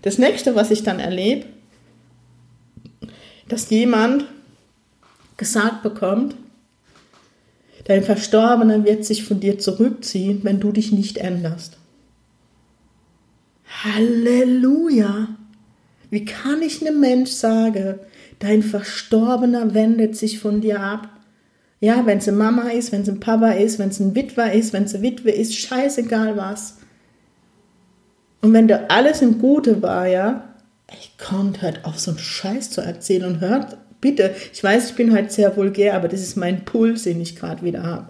Das 0.00 0.16
nächste, 0.16 0.54
was 0.54 0.70
ich 0.70 0.82
dann 0.82 0.98
erlebe, 0.98 1.44
dass 3.48 3.68
jemand 3.68 4.24
gesagt 5.36 5.82
bekommt, 5.82 6.36
dein 7.84 8.02
Verstorbener 8.02 8.82
wird 8.84 9.04
sich 9.04 9.24
von 9.24 9.40
dir 9.40 9.58
zurückziehen, 9.58 10.40
wenn 10.42 10.58
du 10.58 10.72
dich 10.72 10.90
nicht 10.90 11.18
änderst. 11.18 11.76
Halleluja! 13.82 15.28
Wie 16.10 16.24
kann 16.26 16.60
ich 16.60 16.86
einem 16.86 17.00
Mensch 17.00 17.30
sagen, 17.30 17.94
dein 18.38 18.62
Verstorbener 18.62 19.72
wendet 19.72 20.16
sich 20.16 20.38
von 20.38 20.60
dir 20.60 20.80
ab? 20.80 21.08
Ja, 21.80 22.04
wenn 22.04 22.18
es 22.18 22.28
eine 22.28 22.36
Mama 22.36 22.68
ist, 22.68 22.92
wenn 22.92 23.02
es 23.02 23.08
ein 23.08 23.20
Papa 23.20 23.52
ist, 23.52 23.78
wenn 23.78 23.88
es 23.88 24.00
ein 24.00 24.14
Witwer 24.14 24.52
ist, 24.52 24.74
wenn 24.74 24.84
es 24.84 24.94
eine 24.94 25.02
Witwe 25.02 25.30
ist, 25.30 25.56
scheißegal 25.56 26.36
was. 26.36 26.76
Und 28.42 28.52
wenn 28.52 28.68
da 28.68 28.84
alles 28.88 29.22
im 29.22 29.38
Gute 29.38 29.80
war, 29.80 30.06
ja, 30.06 30.54
ich 30.92 31.16
konnte 31.16 31.62
halt 31.62 31.84
auf 31.86 31.98
so 31.98 32.10
einen 32.10 32.20
Scheiß 32.20 32.70
zu 32.70 32.82
erzählen 32.82 33.24
und 33.24 33.40
hört, 33.40 33.78
bitte, 34.00 34.34
ich 34.52 34.62
weiß, 34.62 34.90
ich 34.90 34.96
bin 34.96 35.12
halt 35.12 35.32
sehr 35.32 35.56
vulgär, 35.56 35.94
aber 35.94 36.08
das 36.08 36.20
ist 36.20 36.36
mein 36.36 36.66
Puls, 36.66 37.04
den 37.04 37.20
ich 37.20 37.36
gerade 37.36 37.62
wieder 37.62 37.82
habe. 37.82 38.08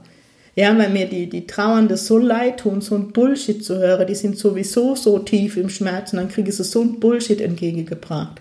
Ja, 0.57 0.76
weil 0.76 0.90
mir 0.90 1.07
die, 1.07 1.28
die 1.28 1.47
Trauernde 1.47 1.97
so 1.97 2.19
leid 2.19 2.61
tun, 2.61 2.80
so 2.80 2.97
ein 2.97 3.12
Bullshit 3.12 3.64
zu 3.64 3.78
hören, 3.78 4.07
die 4.07 4.14
sind 4.14 4.37
sowieso 4.37 4.97
so 4.97 5.19
tief 5.21 5.57
im 5.57 5.69
Schmerz 5.69 6.12
und 6.12 6.19
dann 6.19 6.28
kriege 6.28 6.50
ich 6.50 6.57
so 6.57 6.80
ein 6.83 6.99
Bullshit 6.99 7.40
entgegengebracht. 7.40 8.40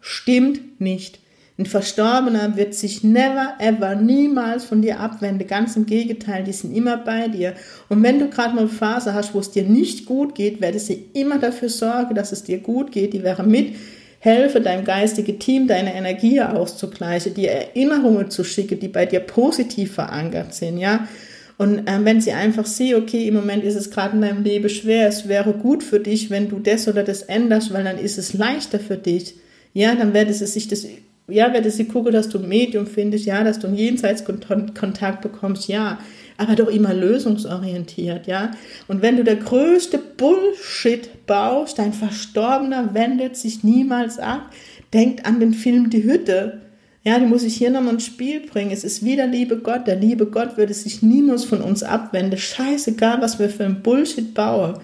Stimmt 0.00 0.80
nicht. 0.80 1.20
Ein 1.60 1.66
Verstorbener 1.66 2.56
wird 2.56 2.72
sich 2.72 3.04
never, 3.04 3.52
ever, 3.58 3.94
niemals 3.94 4.64
von 4.64 4.80
dir 4.80 4.98
abwenden. 4.98 5.46
Ganz 5.46 5.76
im 5.76 5.84
Gegenteil, 5.84 6.42
die 6.42 6.54
sind 6.54 6.74
immer 6.74 6.96
bei 6.96 7.28
dir. 7.28 7.52
Und 7.90 8.02
wenn 8.02 8.18
du 8.18 8.30
gerade 8.30 8.54
mal 8.54 8.62
eine 8.62 8.70
Phase 8.70 9.12
hast, 9.12 9.34
wo 9.34 9.40
es 9.40 9.50
dir 9.50 9.64
nicht 9.64 10.06
gut 10.06 10.34
geht, 10.34 10.62
werde 10.62 10.78
sie 10.78 11.10
immer 11.12 11.38
dafür 11.38 11.68
sorgen, 11.68 12.14
dass 12.14 12.32
es 12.32 12.44
dir 12.44 12.60
gut 12.60 12.92
geht. 12.92 13.12
Die 13.12 13.22
wäre 13.22 13.42
mit, 13.42 13.74
helfe 14.20 14.60
deinem 14.60 14.84
geistigen 14.84 15.38
Team, 15.38 15.66
deine 15.66 15.94
Energie 15.94 16.40
auszugleichen, 16.40 17.34
dir 17.34 17.50
Erinnerungen 17.50 18.30
zu 18.30 18.44
schicken, 18.44 18.78
die 18.78 18.88
bei 18.88 19.06
dir 19.06 19.20
positiv 19.20 19.94
verankert 19.94 20.54
sind, 20.54 20.78
ja. 20.78 21.08
Und 21.56 21.82
ähm, 21.86 22.04
wenn 22.06 22.22
sie 22.22 22.32
einfach 22.32 22.64
sieht, 22.64 22.94
okay, 22.94 23.28
im 23.28 23.34
Moment 23.34 23.64
ist 23.64 23.74
es 23.74 23.90
gerade 23.90 24.16
in 24.16 24.22
deinem 24.22 24.44
Leben 24.44 24.68
schwer, 24.70 25.08
es 25.08 25.28
wäre 25.28 25.52
gut 25.52 25.82
für 25.82 26.00
dich, 26.00 26.30
wenn 26.30 26.48
du 26.48 26.58
das 26.58 26.88
oder 26.88 27.02
das 27.02 27.22
änderst, 27.22 27.74
weil 27.74 27.84
dann 27.84 27.98
ist 27.98 28.16
es 28.16 28.32
leichter 28.32 28.78
für 28.78 28.96
dich. 28.96 29.34
Ja, 29.74 29.94
dann 29.94 30.14
werde 30.14 30.32
sie 30.32 30.46
sich 30.46 30.68
das, 30.68 30.86
ja, 31.28 31.52
werde 31.52 31.70
sie 31.70 31.84
gucken, 31.84 32.12
dass 32.12 32.30
du 32.30 32.38
ein 32.38 32.48
Medium 32.48 32.86
findest, 32.86 33.26
ja, 33.26 33.44
dass 33.44 33.58
du 33.58 33.66
einen 33.66 33.76
Jenseitskontakt 33.76 35.20
bekommst, 35.20 35.68
ja, 35.68 35.98
aber 36.40 36.56
doch 36.56 36.68
immer 36.68 36.94
lösungsorientiert, 36.94 38.26
ja. 38.26 38.52
Und 38.88 39.02
wenn 39.02 39.18
du 39.18 39.24
der 39.24 39.36
größte 39.36 39.98
Bullshit 39.98 41.26
baust, 41.26 41.78
dein 41.78 41.92
Verstorbener 41.92 42.94
wendet 42.94 43.36
sich 43.36 43.62
niemals 43.62 44.18
ab, 44.18 44.50
denkt 44.94 45.26
an 45.26 45.38
den 45.38 45.52
Film 45.52 45.90
Die 45.90 46.02
Hütte. 46.02 46.62
Ja, 47.04 47.18
die 47.18 47.26
muss 47.26 47.42
ich 47.42 47.56
hier 47.56 47.70
nochmal 47.70 47.94
ins 47.94 48.06
Spiel 48.06 48.40
bringen. 48.40 48.70
Es 48.70 48.84
ist 48.84 49.04
wieder 49.04 49.26
liebe 49.26 49.58
Gott. 49.58 49.86
Der 49.86 49.96
liebe 49.96 50.26
Gott 50.26 50.56
würde 50.56 50.72
sich 50.72 51.02
niemals 51.02 51.44
von 51.44 51.60
uns 51.60 51.82
abwenden. 51.82 52.38
Scheißegal, 52.38 53.20
was 53.20 53.38
wir 53.38 53.50
für 53.50 53.64
ein 53.64 53.82
Bullshit 53.82 54.32
bauen. 54.32 54.78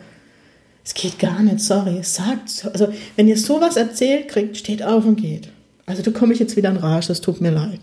Es 0.84 0.92
geht 0.92 1.18
gar 1.18 1.42
nicht, 1.42 1.60
sorry. 1.60 2.00
Sagt, 2.02 2.68
also, 2.70 2.88
wenn 3.16 3.28
ihr 3.28 3.38
sowas 3.38 3.76
erzählt 3.76 4.28
kriegt, 4.28 4.58
steht 4.58 4.82
auf 4.82 5.06
und 5.06 5.16
geht. 5.16 5.48
Also, 5.86 6.02
da 6.02 6.10
komme 6.10 6.34
ich 6.34 6.38
jetzt 6.38 6.56
wieder 6.56 6.68
in 6.68 6.76
Rage, 6.76 7.08
das 7.08 7.22
tut 7.22 7.40
mir 7.40 7.50
leid. 7.50 7.80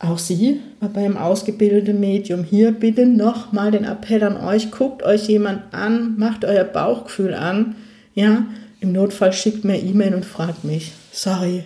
Auch 0.00 0.18
Sie 0.18 0.60
beim 0.80 1.16
ausgebildeten 1.16 1.98
Medium 1.98 2.44
hier 2.44 2.72
bitte 2.72 3.06
nochmal 3.06 3.72
den 3.72 3.84
Appell 3.84 4.22
an 4.22 4.36
euch, 4.36 4.70
guckt 4.70 5.02
euch 5.02 5.28
jemand 5.28 5.74
an, 5.74 6.16
macht 6.16 6.44
euer 6.44 6.64
Bauchgefühl 6.64 7.34
an, 7.34 7.74
ja, 8.14 8.46
im 8.80 8.92
Notfall 8.92 9.32
schickt 9.32 9.64
mir 9.64 9.76
E-Mail 9.76 10.14
und 10.14 10.24
fragt 10.24 10.62
mich. 10.62 10.92
Sorry, 11.10 11.64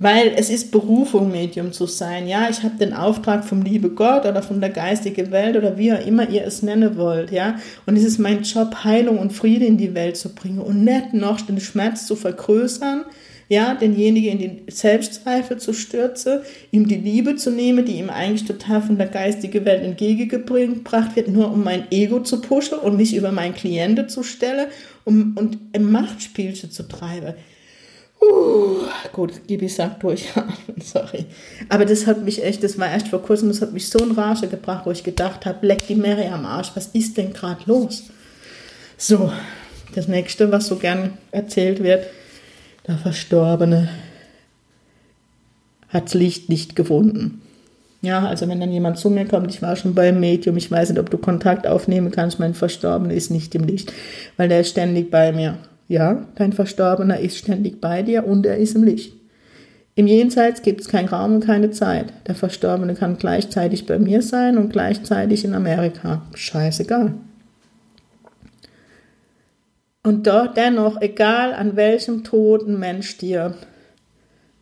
weil 0.00 0.32
es 0.34 0.48
ist 0.48 0.72
Berufung, 0.72 1.30
Medium 1.30 1.72
zu 1.72 1.84
sein. 1.84 2.26
Ja, 2.26 2.48
ich 2.48 2.62
habe 2.62 2.78
den 2.78 2.94
Auftrag 2.94 3.44
vom 3.44 3.60
liebe 3.60 3.90
Gott 3.90 4.24
oder 4.24 4.42
von 4.42 4.58
der 4.58 4.70
geistigen 4.70 5.30
Welt 5.30 5.58
oder 5.58 5.76
wie 5.76 5.92
auch 5.92 6.04
immer 6.04 6.26
ihr 6.26 6.46
es 6.46 6.62
nennen 6.62 6.96
wollt. 6.96 7.30
Ja, 7.30 7.56
und 7.84 7.98
es 7.98 8.04
ist 8.04 8.18
mein 8.18 8.42
Job, 8.42 8.82
Heilung 8.82 9.18
und 9.18 9.34
Friede 9.34 9.66
in 9.66 9.76
die 9.76 9.94
Welt 9.94 10.16
zu 10.16 10.34
bringen 10.34 10.58
und 10.58 10.84
nicht 10.84 11.12
noch 11.12 11.42
den 11.42 11.60
Schmerz 11.60 12.06
zu 12.06 12.16
vergrößern. 12.16 13.04
Ja, 13.50 13.74
denjenigen 13.74 14.30
in 14.30 14.38
den 14.38 14.60
Selbstzweifel 14.68 15.58
zu 15.58 15.72
stürzen, 15.72 16.38
ihm 16.70 16.86
die 16.86 16.94
Liebe 16.94 17.34
zu 17.34 17.50
nehmen, 17.50 17.84
die 17.84 17.98
ihm 17.98 18.08
eigentlich 18.08 18.44
total 18.46 18.80
von 18.80 18.96
der 18.96 19.08
geistigen 19.08 19.64
Welt 19.64 19.82
entgegengebracht 19.82 21.16
wird, 21.16 21.26
nur 21.26 21.50
um 21.50 21.64
mein 21.64 21.90
Ego 21.90 22.20
zu 22.20 22.40
pushen 22.40 22.78
und 22.78 22.96
mich 22.96 23.12
über 23.12 23.32
meinen 23.32 23.56
Klienten 23.56 24.08
zu 24.08 24.22
stellen 24.22 24.68
um, 25.04 25.32
und 25.36 25.58
ein 25.72 25.90
Machtspielchen 25.90 26.70
zu 26.70 26.84
treiben. 26.84 27.34
Uh, 28.22 28.84
gut, 29.12 29.44
Gibi 29.48 29.68
sagt 29.68 30.04
durchatmen, 30.04 30.80
sorry. 30.84 31.24
Aber 31.68 31.84
das 31.84 32.06
hat 32.06 32.22
mich 32.24 32.44
echt, 32.44 32.62
das 32.62 32.78
war 32.78 32.88
erst 32.88 33.08
vor 33.08 33.20
kurzem, 33.20 33.48
das 33.48 33.62
hat 33.62 33.72
mich 33.72 33.88
so 33.88 33.98
in 33.98 34.12
Rage 34.12 34.46
gebracht, 34.46 34.86
wo 34.86 34.92
ich 34.92 35.02
gedacht 35.02 35.44
habe, 35.44 35.66
leck 35.66 35.88
die 35.88 35.96
Mary 35.96 36.28
am 36.28 36.46
Arsch, 36.46 36.70
was 36.74 36.86
ist 36.92 37.16
denn 37.16 37.32
gerade 37.32 37.62
los? 37.66 38.04
So, 38.96 39.32
das 39.96 40.06
nächste, 40.06 40.52
was 40.52 40.68
so 40.68 40.76
gern 40.76 41.14
erzählt 41.32 41.82
wird, 41.82 42.06
der 42.86 42.98
Verstorbene 42.98 43.88
hat 45.88 46.06
das 46.06 46.14
Licht 46.14 46.48
nicht 46.48 46.76
gefunden. 46.76 47.42
Ja, 48.02 48.26
also 48.26 48.48
wenn 48.48 48.60
dann 48.60 48.72
jemand 48.72 48.98
zu 48.98 49.10
mir 49.10 49.26
kommt, 49.26 49.50
ich 49.50 49.60
war 49.60 49.76
schon 49.76 49.94
beim 49.94 50.20
Medium, 50.20 50.56
ich 50.56 50.70
weiß 50.70 50.90
nicht, 50.90 50.98
ob 50.98 51.10
du 51.10 51.18
Kontakt 51.18 51.66
aufnehmen 51.66 52.10
kannst, 52.10 52.40
mein 52.40 52.54
Verstorbener 52.54 53.12
ist 53.12 53.30
nicht 53.30 53.54
im 53.54 53.64
Licht, 53.64 53.92
weil 54.38 54.48
der 54.48 54.60
ist 54.60 54.70
ständig 54.70 55.10
bei 55.10 55.32
mir. 55.32 55.58
Ja, 55.88 56.26
dein 56.36 56.52
Verstorbener 56.52 57.18
ist 57.20 57.36
ständig 57.36 57.80
bei 57.80 58.02
dir 58.02 58.26
und 58.26 58.46
er 58.46 58.56
ist 58.56 58.74
im 58.74 58.84
Licht. 58.84 59.12
Im 59.96 60.06
Jenseits 60.06 60.62
gibt 60.62 60.80
es 60.80 60.88
keinen 60.88 61.08
Raum 61.08 61.34
und 61.34 61.44
keine 61.44 61.72
Zeit. 61.72 62.06
Der 62.26 62.34
Verstorbene 62.34 62.94
kann 62.94 63.18
gleichzeitig 63.18 63.84
bei 63.86 63.98
mir 63.98 64.22
sein 64.22 64.56
und 64.56 64.72
gleichzeitig 64.72 65.44
in 65.44 65.52
Amerika. 65.52 66.22
Scheißegal. 66.34 67.14
Und 70.02 70.26
dort 70.26 70.56
dennoch, 70.56 71.00
egal 71.02 71.52
an 71.52 71.76
welchem 71.76 72.24
toten 72.24 72.78
Mensch 72.78 73.10
stirbt, 73.10 73.66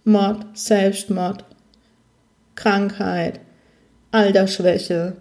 Mord, 0.04 0.44
Selbstmord, 0.54 1.44
Krankheit, 2.56 3.38
Altersschwäche, 4.10 5.16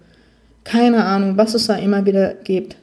keine 0.64 1.06
Ahnung, 1.06 1.38
was 1.38 1.54
es 1.54 1.68
da 1.68 1.76
immer 1.76 2.06
wieder 2.06 2.34
gibt. 2.34 2.78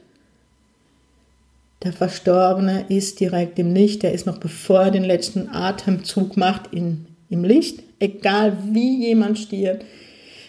Der 1.83 1.91
Verstorbene 1.91 2.85
ist 2.87 3.19
direkt 3.19 3.59
im 3.59 3.73
Licht, 3.73 4.03
der 4.03 4.13
ist 4.13 4.25
noch 4.25 4.37
bevor 4.37 4.83
er 4.83 4.91
den 4.91 5.03
letzten 5.03 5.49
Atemzug 5.49 6.37
macht 6.37 6.73
in, 6.73 7.05
im 7.29 7.43
Licht, 7.43 7.83
egal 7.99 8.57
wie 8.71 9.07
jemand 9.07 9.37
stirbt. 9.39 9.83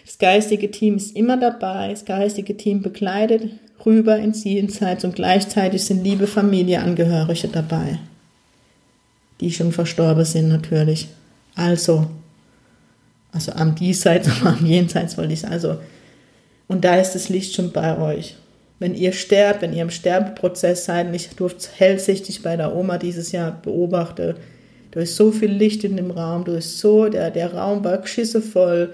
Das 0.05 0.17
geistige 0.17 0.71
Team 0.71 0.95
ist 0.95 1.17
immer 1.17 1.35
dabei, 1.35 1.89
das 1.89 2.05
geistige 2.05 2.55
Team 2.55 2.81
begleitet 2.81 3.51
rüber 3.85 4.17
ins 4.17 4.43
Jenseits 4.43 5.03
und 5.03 5.15
gleichzeitig 5.15 5.83
sind 5.83 6.03
liebe 6.03 6.27
Familienangehörige 6.27 7.47
dabei, 7.47 7.99
die 9.39 9.51
schon 9.51 9.71
verstorben 9.71 10.25
sind 10.25 10.49
natürlich. 10.49 11.07
Also, 11.55 12.07
also 13.31 13.51
am 13.53 13.75
Diesseits, 13.75 14.29
am 14.43 14.65
Jenseits 14.65 15.17
wollte 15.17 15.33
ich 15.33 15.41
sagen. 15.41 15.53
Also, 15.53 15.77
und 16.67 16.83
da 16.83 16.95
ist 16.95 17.13
das 17.13 17.29
Licht 17.29 17.55
schon 17.55 17.71
bei 17.71 17.97
euch. 17.97 18.35
Wenn 18.79 18.93
ihr 18.93 19.11
sterbt, 19.11 19.61
wenn 19.61 19.73
ihr 19.73 19.81
im 19.81 19.89
Sterbeprozess 19.89 20.85
seid, 20.85 21.07
und 21.07 21.13
ich 21.13 21.29
durfte 21.29 21.69
hellsichtig 21.77 22.43
bei 22.43 22.55
der 22.55 22.75
Oma 22.75 22.97
dieses 22.97 23.31
Jahr 23.31 23.51
beobachten, 23.51 24.35
da 24.91 24.99
ist 24.99 25.15
so 25.15 25.31
viel 25.31 25.51
Licht 25.51 25.83
in 25.83 25.97
dem 25.97 26.11
Raum, 26.11 26.45
da 26.45 26.59
so, 26.61 27.09
der, 27.09 27.31
der 27.31 27.53
Raum 27.53 27.83
war 27.83 27.97
geschissevoll, 27.97 28.93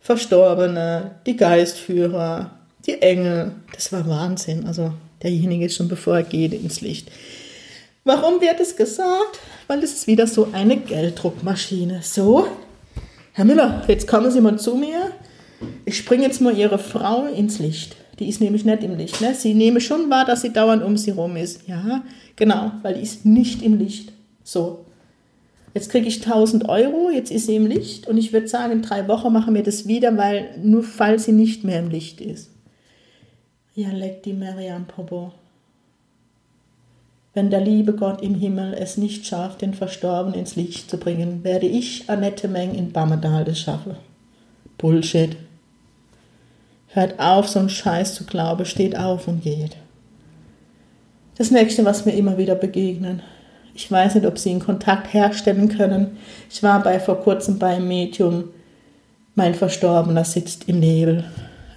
Verstorbene, 0.00 1.12
die 1.26 1.36
Geistführer, 1.36 2.50
die 2.86 3.00
Engel. 3.00 3.52
Das 3.74 3.92
war 3.92 4.06
Wahnsinn. 4.08 4.66
Also 4.66 4.92
derjenige 5.22 5.66
ist 5.66 5.76
schon 5.76 5.88
bevor 5.88 6.16
er 6.16 6.22
geht 6.22 6.52
ins 6.52 6.80
Licht. 6.80 7.10
Warum 8.04 8.40
wird 8.40 8.58
es 8.60 8.76
gesagt? 8.76 9.38
Weil 9.68 9.82
es 9.82 9.92
ist 9.92 10.06
wieder 10.06 10.26
so 10.26 10.48
eine 10.52 10.76
Gelddruckmaschine. 10.76 12.00
So, 12.02 12.48
Herr 13.32 13.44
Müller, 13.44 13.84
jetzt 13.86 14.08
kommen 14.08 14.30
Sie 14.30 14.40
mal 14.40 14.58
zu 14.58 14.74
mir. 14.74 15.12
Ich 15.84 15.96
springe 15.98 16.24
jetzt 16.24 16.40
mal 16.40 16.56
Ihre 16.56 16.78
Frau 16.78 17.26
ins 17.26 17.60
Licht. 17.60 17.96
Die 18.18 18.28
ist 18.28 18.40
nämlich 18.40 18.64
nicht 18.64 18.82
im 18.82 18.96
Licht. 18.96 19.20
Ne? 19.20 19.34
Sie 19.34 19.54
nehme 19.54 19.80
schon 19.80 20.10
wahr, 20.10 20.24
dass 20.24 20.42
sie 20.42 20.52
dauernd 20.52 20.82
um 20.82 20.96
sie 20.96 21.12
rum 21.12 21.36
ist. 21.36 21.66
Ja, 21.66 22.04
genau, 22.36 22.72
weil 22.82 22.94
die 22.94 23.00
ist 23.00 23.24
nicht 23.24 23.62
im 23.62 23.78
Licht. 23.78 24.12
So. 24.44 24.84
Jetzt 25.74 25.90
kriege 25.90 26.06
ich 26.06 26.24
1000 26.26 26.68
Euro, 26.68 27.10
jetzt 27.10 27.30
ist 27.30 27.46
sie 27.46 27.56
im 27.56 27.66
Licht 27.66 28.06
und 28.06 28.18
ich 28.18 28.32
würde 28.32 28.46
sagen, 28.46 28.72
in 28.72 28.82
drei 28.82 29.08
Wochen 29.08 29.32
machen 29.32 29.54
wir 29.54 29.62
das 29.62 29.86
wieder, 29.86 30.16
weil 30.18 30.50
nur 30.62 30.82
falls 30.82 31.24
sie 31.24 31.32
nicht 31.32 31.64
mehr 31.64 31.78
im 31.78 31.88
Licht 31.88 32.20
ist. 32.20 32.50
Die 33.74 34.32
Mariam 34.34 34.84
Popo. 34.84 35.32
Wenn 37.32 37.48
der 37.48 37.62
liebe 37.62 37.94
Gott 37.94 38.20
im 38.20 38.34
Himmel 38.34 38.74
es 38.74 38.98
nicht 38.98 39.24
schafft, 39.24 39.62
den 39.62 39.72
Verstorbenen 39.72 40.38
ins 40.38 40.56
Licht 40.56 40.90
zu 40.90 40.98
bringen, 40.98 41.42
werde 41.42 41.64
ich 41.64 42.10
Annette 42.10 42.48
Meng 42.48 42.74
in 42.74 42.92
Bammerdal 42.92 43.46
das 43.46 43.58
schaffen. 43.58 43.96
Bullshit. 44.76 45.38
Hört 46.88 47.18
auf, 47.18 47.48
so 47.48 47.60
einen 47.60 47.70
Scheiß 47.70 48.14
zu 48.14 48.24
glauben, 48.24 48.66
steht 48.66 48.94
auf 48.94 49.26
und 49.26 49.42
geht. 49.42 49.78
Das 51.38 51.50
nächste, 51.50 51.86
was 51.86 52.04
mir 52.04 52.12
immer 52.12 52.36
wieder 52.36 52.56
begegnen. 52.56 53.22
Ich 53.74 53.90
weiß 53.90 54.16
nicht, 54.16 54.26
ob 54.26 54.36
Sie 54.38 54.50
einen 54.50 54.60
Kontakt 54.60 55.14
herstellen 55.14 55.70
können. 55.70 56.18
Ich 56.50 56.62
war 56.62 56.82
bei 56.82 57.00
vor 57.00 57.22
kurzem 57.22 57.58
beim 57.58 57.88
Medium. 57.88 58.50
Mein 59.34 59.54
Verstorbener 59.54 60.24
sitzt 60.26 60.68
im 60.68 60.78
Nebel. 60.80 61.24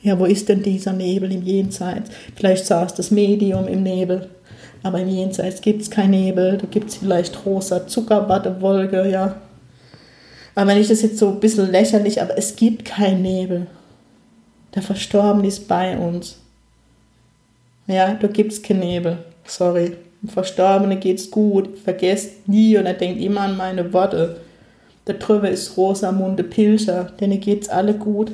Ja, 0.06 0.20
wo 0.20 0.26
ist 0.26 0.48
denn 0.50 0.62
dieser 0.62 0.94
Nebel 0.94 1.32
im 1.32 1.42
Jenseits? 1.42 2.12
Vielleicht 2.36 2.68
saß 2.68 2.94
das 2.94 3.10
Medium 3.10 3.68
im 3.68 3.82
Nebel, 3.82 4.30
aber 4.84 5.00
im 5.00 5.10
Jenseits 5.10 5.62
gibt 5.62 5.82
es 5.82 5.90
keinen 5.90 6.12
Nebel, 6.12 6.60
da 6.60 6.68
gibt 6.68 6.92
es 6.92 6.98
vielleicht 6.98 7.44
rosa 7.44 7.88
Zuckerwattewolke, 7.88 9.10
ja. 9.10 9.42
Aber 10.54 10.68
wenn 10.70 10.78
ich 10.78 10.90
das 10.90 11.02
jetzt 11.02 11.18
so 11.18 11.30
ein 11.30 11.40
bisschen 11.40 11.72
lächerlich, 11.72 12.22
aber 12.22 12.38
es 12.38 12.56
gibt 12.56 12.86
keinen 12.86 13.24
Nebel. 13.24 13.66
Der 14.76 14.84
Verstorbene 14.84 15.48
ist 15.48 15.68
bei 15.68 15.98
uns. 15.98 16.38
Ja, 17.88 18.14
da 18.14 18.28
gibt 18.28 18.52
es 18.52 18.62
keinen 18.62 18.82
Nebel. 18.82 19.18
Sorry. 19.46 19.94
Dem 20.22 20.30
Verstorbenen 20.30 21.00
geht's 21.00 21.32
gut. 21.32 21.80
Vergesst 21.80 22.48
nie 22.48 22.78
und 22.78 22.86
er 22.86 22.94
denkt 22.94 23.20
immer 23.20 23.42
an 23.42 23.58
meine 23.58 23.92
Worte. 23.92 24.40
Da 25.06 25.14
drüber 25.14 25.50
ist 25.50 25.76
Rosamunde 25.78 26.44
Pilcher, 26.44 27.06
denen 27.20 27.40
geht's 27.40 27.70
alle 27.70 27.96
gut. 27.96 28.34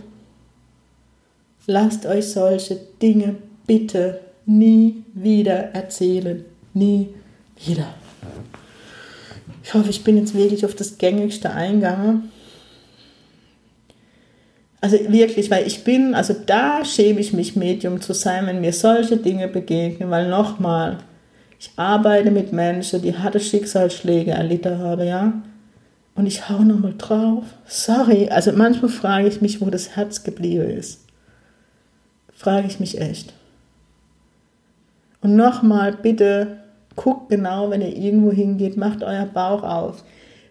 Lasst 1.68 2.06
euch 2.06 2.30
solche 2.32 2.78
Dinge 3.02 3.36
bitte 3.68 4.20
nie 4.46 5.04
wieder 5.14 5.74
erzählen. 5.74 6.44
Nie 6.74 7.10
wieder. 7.64 7.88
Ich 9.64 9.74
hoffe, 9.74 9.90
ich 9.90 10.04
bin 10.04 10.18
jetzt 10.18 10.34
wirklich 10.34 10.66
auf 10.66 10.74
das 10.74 10.98
gängigste 10.98 11.52
eingegangen. 11.52 12.32
Also 14.84 14.98
wirklich, 15.10 15.52
weil 15.52 15.68
ich 15.68 15.84
bin, 15.84 16.16
also 16.16 16.34
da 16.46 16.84
schäme 16.84 17.20
ich 17.20 17.34
mich, 17.34 17.56
Medium 17.56 18.02
zu 18.02 18.14
sein, 18.14 18.48
wenn 18.48 18.62
mir 18.62 18.74
solche 18.74 19.18
Dinge 19.18 19.48
begegnen, 19.48 20.10
weil 20.10 20.28
nochmal, 20.28 20.98
ich 21.60 21.70
arbeite 21.76 22.32
mit 22.32 22.52
Menschen, 22.52 23.04
die 23.04 23.16
harte 23.16 23.40
Schicksalsschläge 23.40 24.32
erlitten 24.32 24.80
haben, 24.80 25.08
ja. 25.08 25.34
Und 26.16 26.26
ich 26.26 26.50
hau 26.50 26.64
nochmal 26.64 26.96
drauf. 26.98 27.44
Sorry, 27.68 28.30
also 28.30 28.52
manchmal 28.54 28.90
frage 28.90 29.28
ich 29.28 29.42
mich, 29.42 29.62
wo 29.62 29.70
das 29.70 29.96
Herz 29.96 30.24
geblieben 30.24 30.68
ist 30.72 31.02
frage 32.42 32.68
ich 32.68 32.80
mich 32.80 33.00
echt. 33.00 33.34
Und 35.22 35.36
nochmal, 35.36 35.94
bitte 35.94 36.58
guckt 36.96 37.30
genau, 37.30 37.70
wenn 37.70 37.82
ihr 37.82 37.96
irgendwo 37.96 38.32
hingeht, 38.32 38.78
macht 38.78 39.04
euer 39.04 39.28
Bauch 39.28 39.64
auf. 39.64 40.04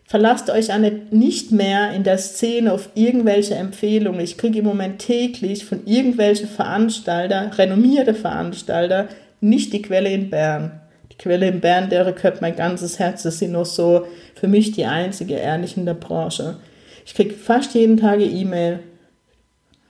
Verlasst 0.04 0.50
euch 0.50 0.68
nicht 1.10 1.52
mehr 1.52 1.92
in 1.92 2.02
der 2.02 2.18
Szene 2.18 2.72
auf 2.72 2.90
irgendwelche 2.94 3.54
Empfehlungen. 3.54 4.20
Ich 4.20 4.38
kriege 4.38 4.60
im 4.60 4.64
Moment 4.64 5.00
täglich 5.00 5.64
von 5.64 5.86
irgendwelchen 5.86 6.48
Veranstalter, 6.48 7.50
renommierte 7.56 8.14
Veranstalter, 8.14 9.08
nicht 9.40 9.72
die 9.72 9.82
Quelle 9.82 10.12
in 10.12 10.30
Bern. 10.30 10.80
Die 11.12 11.16
Quelle 11.16 11.48
in 11.48 11.60
Bern, 11.60 11.90
der 11.90 12.10
gehört 12.12 12.40
mein 12.40 12.56
ganzes 12.56 12.98
Herz. 12.98 13.22
Das 13.22 13.38
sind 13.38 13.52
noch 13.52 13.66
so 13.66 14.06
für 14.34 14.48
mich 14.48 14.72
die 14.72 14.84
einzige 14.84 15.34
ehrlich 15.34 15.76
in 15.76 15.86
der 15.86 15.94
Branche. 15.94 16.56
Ich 17.04 17.14
kriege 17.14 17.34
fast 17.34 17.74
jeden 17.74 17.96
Tag 17.96 18.20
E-Mail 18.20 18.80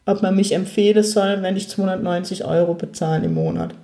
ob 0.07 0.23
man 0.23 0.37
mich 0.37 0.53
empfehlen 0.53 1.03
soll, 1.03 1.43
wenn 1.43 1.57
ich 1.57 1.69
290 1.69 2.45
Euro 2.45 2.75
bezahle 2.75 3.27
im 3.27 3.35
Monat. 3.35 3.75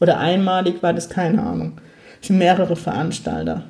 Oder 0.00 0.18
einmalig 0.18 0.82
war 0.82 0.92
das 0.92 1.08
keine 1.08 1.42
Ahnung. 1.42 1.80
Es 2.20 2.28
sind 2.28 2.38
mehrere 2.38 2.76
Veranstalter. 2.76 3.64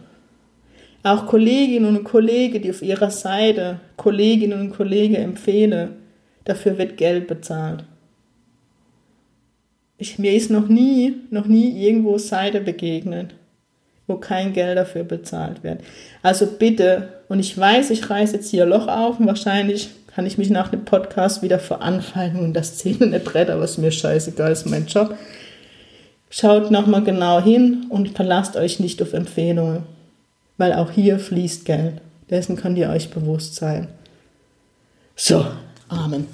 Auch 1.03 1.27
Kolleginnen 1.27 1.97
und 1.97 2.05
Kollegen, 2.05 2.63
die 2.63 2.71
auf 2.71 2.83
ihrer 2.83 3.11
Seite 3.11 3.81
Kolleginnen 3.97 4.61
und 4.61 4.71
Kollegen 4.71 5.17
empfehlen, 5.17 5.97
dafür 6.45 6.79
wird 6.79 6.97
Geld 6.97 7.27
bezahlt. 7.27 7.85
Ich, 9.99 10.19
mir 10.19 10.33
ist 10.33 10.51
noch 10.51 10.69
nie, 10.69 11.15
noch 11.31 11.47
nie 11.47 11.87
irgendwo 11.87 12.19
Seite 12.19 12.61
begegnet, 12.61 13.35
wo 14.07 14.17
kein 14.17 14.53
Geld 14.53 14.79
dafür 14.79 15.05
bezahlt 15.05 15.63
wird. 15.63 15.81
Also 16.23 16.47
bitte, 16.47 17.09
und 17.29 17.41
ich 17.41 17.57
weiß, 17.57 17.91
ich 17.91 18.09
reiße 18.09 18.37
jetzt 18.37 18.51
hier 18.51 18.67
Loch 18.67 18.89
auf 18.89 19.19
und 19.19 19.27
wahrscheinlich 19.27 19.91
kann 20.15 20.27
ich 20.27 20.39
mich 20.39 20.51
nach 20.51 20.69
dem 20.69 20.85
Podcast 20.85 21.43
wieder 21.43 21.59
veranfallen 21.59 22.37
und 22.37 22.55
das 22.55 22.79
Szene 22.79 23.07
nicht 23.07 23.35
retten, 23.35 23.53
aber 23.53 23.65
ist 23.65 23.79
mir 23.79 23.91
scheißegal, 23.91 24.53
ist 24.53 24.67
mein 24.67 24.87
Job. 24.87 25.17
Schaut 26.31 26.71
nochmal 26.71 27.03
genau 27.03 27.43
hin 27.43 27.87
und 27.89 28.17
verlasst 28.17 28.57
euch 28.57 28.81
nicht 28.81 29.03
auf 29.03 29.13
Empfehlungen, 29.13 29.83
weil 30.57 30.73
auch 30.73 30.91
hier 30.91 31.19
fließt 31.19 31.65
Geld. 31.65 32.01
Dessen 32.31 32.57
könnt 32.57 32.79
ihr 32.79 32.89
euch 32.89 33.11
bewusst 33.11 33.55
sein. 33.55 33.89
So, 35.17 35.45
Amen. 35.89 36.27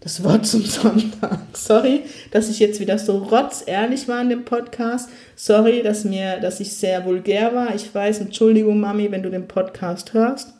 Das 0.00 0.22
Wort 0.22 0.46
zum 0.46 0.64
Sonntag. 0.64 1.40
Sorry, 1.54 2.02
dass 2.30 2.48
ich 2.50 2.58
jetzt 2.58 2.78
wieder 2.78 2.98
so 2.98 3.18
rotzehrlich 3.18 4.06
war 4.06 4.20
in 4.20 4.28
dem 4.28 4.44
Podcast. 4.44 5.08
Sorry, 5.34 5.82
dass 5.82 6.04
mir, 6.04 6.38
dass 6.38 6.60
ich 6.60 6.76
sehr 6.76 7.04
vulgär 7.04 7.54
war. 7.54 7.74
Ich 7.74 7.92
weiß, 7.92 8.20
Entschuldigung, 8.20 8.78
Mami, 8.78 9.10
wenn 9.10 9.22
du 9.22 9.30
den 9.30 9.48
Podcast 9.48 10.12
hörst. 10.12 10.55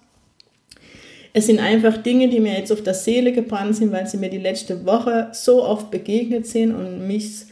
Es 1.37 1.49
sind 1.49 1.61
einfach 1.61 1.99
Dinge, 1.99 2.31
die 2.31 2.41
mir 2.41 2.55
jetzt 2.55 2.73
auf 2.73 2.83
der 2.83 2.95
Seele 2.95 3.31
gebrannt 3.31 3.77
sind, 3.77 3.93
weil 3.93 4.07
sie 4.07 4.17
mir 4.17 4.31
die 4.31 4.39
letzte 4.39 4.87
Woche 4.87 5.29
so 5.33 5.63
oft 5.63 5.91
begegnet 5.91 6.47
sind 6.47 6.75
und 6.75 7.07
mich 7.07 7.45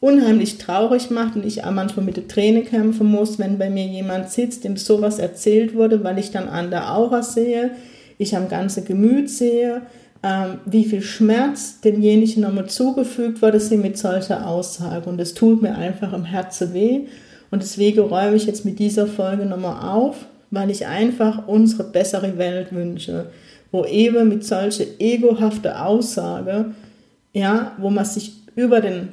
unheimlich 0.00 0.58
traurig 0.58 1.10
macht 1.10 1.36
und 1.36 1.46
ich 1.46 1.62
auch 1.62 1.70
manchmal 1.70 2.04
mit 2.04 2.16
der 2.16 2.26
Träne 2.26 2.62
kämpfen 2.62 3.06
muss, 3.06 3.38
wenn 3.38 3.56
bei 3.56 3.70
mir 3.70 3.86
jemand 3.86 4.30
sitzt, 4.30 4.64
dem 4.64 4.76
sowas 4.76 5.20
erzählt 5.20 5.76
wurde, 5.76 6.02
weil 6.02 6.18
ich 6.18 6.32
dann 6.32 6.48
an 6.48 6.70
der 6.70 6.92
Aura 6.92 7.22
sehe, 7.22 7.70
ich 8.18 8.34
am 8.36 8.48
ganzen 8.48 8.84
Gemüt 8.84 9.30
sehe 9.30 9.82
ähm, 10.22 10.58
wie 10.66 10.84
viel 10.84 11.02
Schmerz 11.02 11.80
demjenigen 11.80 12.42
nochmal 12.42 12.66
zugefügt 12.66 13.40
wurde, 13.42 13.60
sie 13.60 13.76
mit 13.76 13.96
solcher 13.96 14.46
Aussage. 14.46 15.08
Und 15.08 15.20
es 15.20 15.34
tut 15.34 15.62
mir 15.62 15.76
einfach 15.76 16.12
im 16.12 16.24
Herzen 16.24 16.74
weh. 16.74 17.02
Und 17.50 17.62
deswegen 17.62 18.00
räume 18.00 18.36
ich 18.36 18.46
jetzt 18.46 18.64
mit 18.64 18.78
dieser 18.78 19.06
Folge 19.06 19.46
nochmal 19.46 19.88
auf, 19.88 20.26
weil 20.50 20.70
ich 20.70 20.86
einfach 20.86 21.46
unsere 21.46 21.84
bessere 21.84 22.38
Welt 22.38 22.72
wünsche, 22.72 23.26
wo 23.70 23.84
eben 23.84 24.28
mit 24.28 24.44
solcher 24.44 24.84
egohafter 24.98 25.86
Aussage, 25.86 26.66
ja, 27.32 27.72
wo 27.78 27.90
man 27.90 28.04
sich 28.04 28.32
über 28.56 28.80
den 28.80 29.10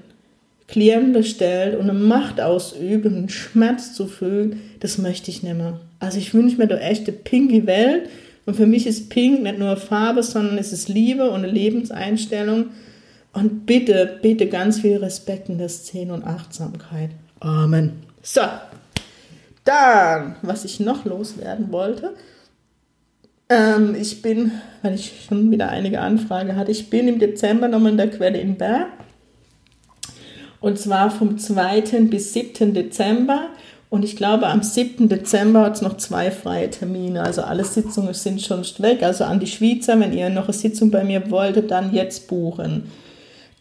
Klienten 0.67 1.23
stellt 1.23 1.75
und 1.79 1.89
eine 1.89 1.97
Macht 1.97 2.41
ausübt 2.41 3.05
und 3.05 3.15
einen 3.15 3.29
Schmerz 3.29 3.93
zufügt, 3.93 4.57
das 4.79 4.97
möchte 4.97 5.31
ich 5.31 5.43
nicht 5.43 5.55
mehr. 5.55 5.79
Also 5.99 6.17
ich 6.17 6.33
wünsche 6.33 6.57
mir 6.57 6.69
eine 6.69 7.11
pinke 7.11 7.65
Welt, 7.67 8.09
und 8.47 8.55
für 8.55 8.65
mich 8.65 8.87
ist 8.87 9.09
Pink 9.09 9.43
nicht 9.43 9.59
nur 9.59 9.75
Farbe, 9.75 10.23
sondern 10.23 10.57
es 10.57 10.71
ist 10.71 10.87
Liebe 10.87 11.29
und 11.29 11.43
eine 11.43 11.51
Lebenseinstellung. 11.51 12.67
Und 13.33 13.65
bitte, 13.65 14.19
bitte 14.21 14.47
ganz 14.47 14.79
viel 14.79 14.95
Respekt 14.97 15.49
in 15.49 15.57
der 15.57 15.67
Szene 15.67 16.13
und 16.13 16.23
Achtsamkeit. 16.23 17.09
Amen. 17.41 17.91
So, 18.23 18.41
dann, 19.67 20.35
was 20.41 20.65
ich 20.65 20.79
noch 20.79 21.05
loswerden 21.05 21.71
wollte. 21.71 22.13
Ähm, 23.49 23.95
ich 23.99 24.21
bin, 24.21 24.51
weil 24.81 24.95
ich 24.95 25.25
schon 25.27 25.51
wieder 25.51 25.69
einige 25.69 26.01
Anfragen 26.01 26.55
hatte, 26.55 26.71
ich 26.71 26.89
bin 26.89 27.07
im 27.07 27.19
Dezember 27.19 27.67
nochmal 27.67 27.91
in 27.91 27.97
der 27.97 28.09
Quelle 28.09 28.39
in 28.39 28.57
Bern. 28.57 28.87
Und 30.59 30.79
zwar 30.79 31.11
vom 31.11 31.37
2. 31.37 31.81
bis 32.09 32.33
7. 32.33 32.73
Dezember. 32.73 33.49
Und 33.89 34.03
ich 34.03 34.17
glaube, 34.17 34.47
am 34.47 34.63
7. 34.63 35.07
Dezember 35.07 35.61
hat 35.61 35.75
es 35.75 35.81
noch 35.81 35.95
zwei 35.97 36.29
freie 36.31 36.69
Termine. 36.69 37.21
Also 37.21 37.43
alle 37.43 37.63
Sitzungen 37.63 38.13
sind 38.13 38.41
schon 38.41 38.63
weg. 38.79 39.01
Also 39.03 39.23
an 39.23 39.39
die 39.39 39.47
Schweizer, 39.47 39.97
wenn 39.99 40.11
ihr 40.11 40.29
noch 40.29 40.45
eine 40.45 40.53
Sitzung 40.53 40.91
bei 40.91 41.03
mir 41.03 41.29
wolltet, 41.31 41.71
dann 41.71 41.93
jetzt 41.93 42.27
buchen. 42.27 42.91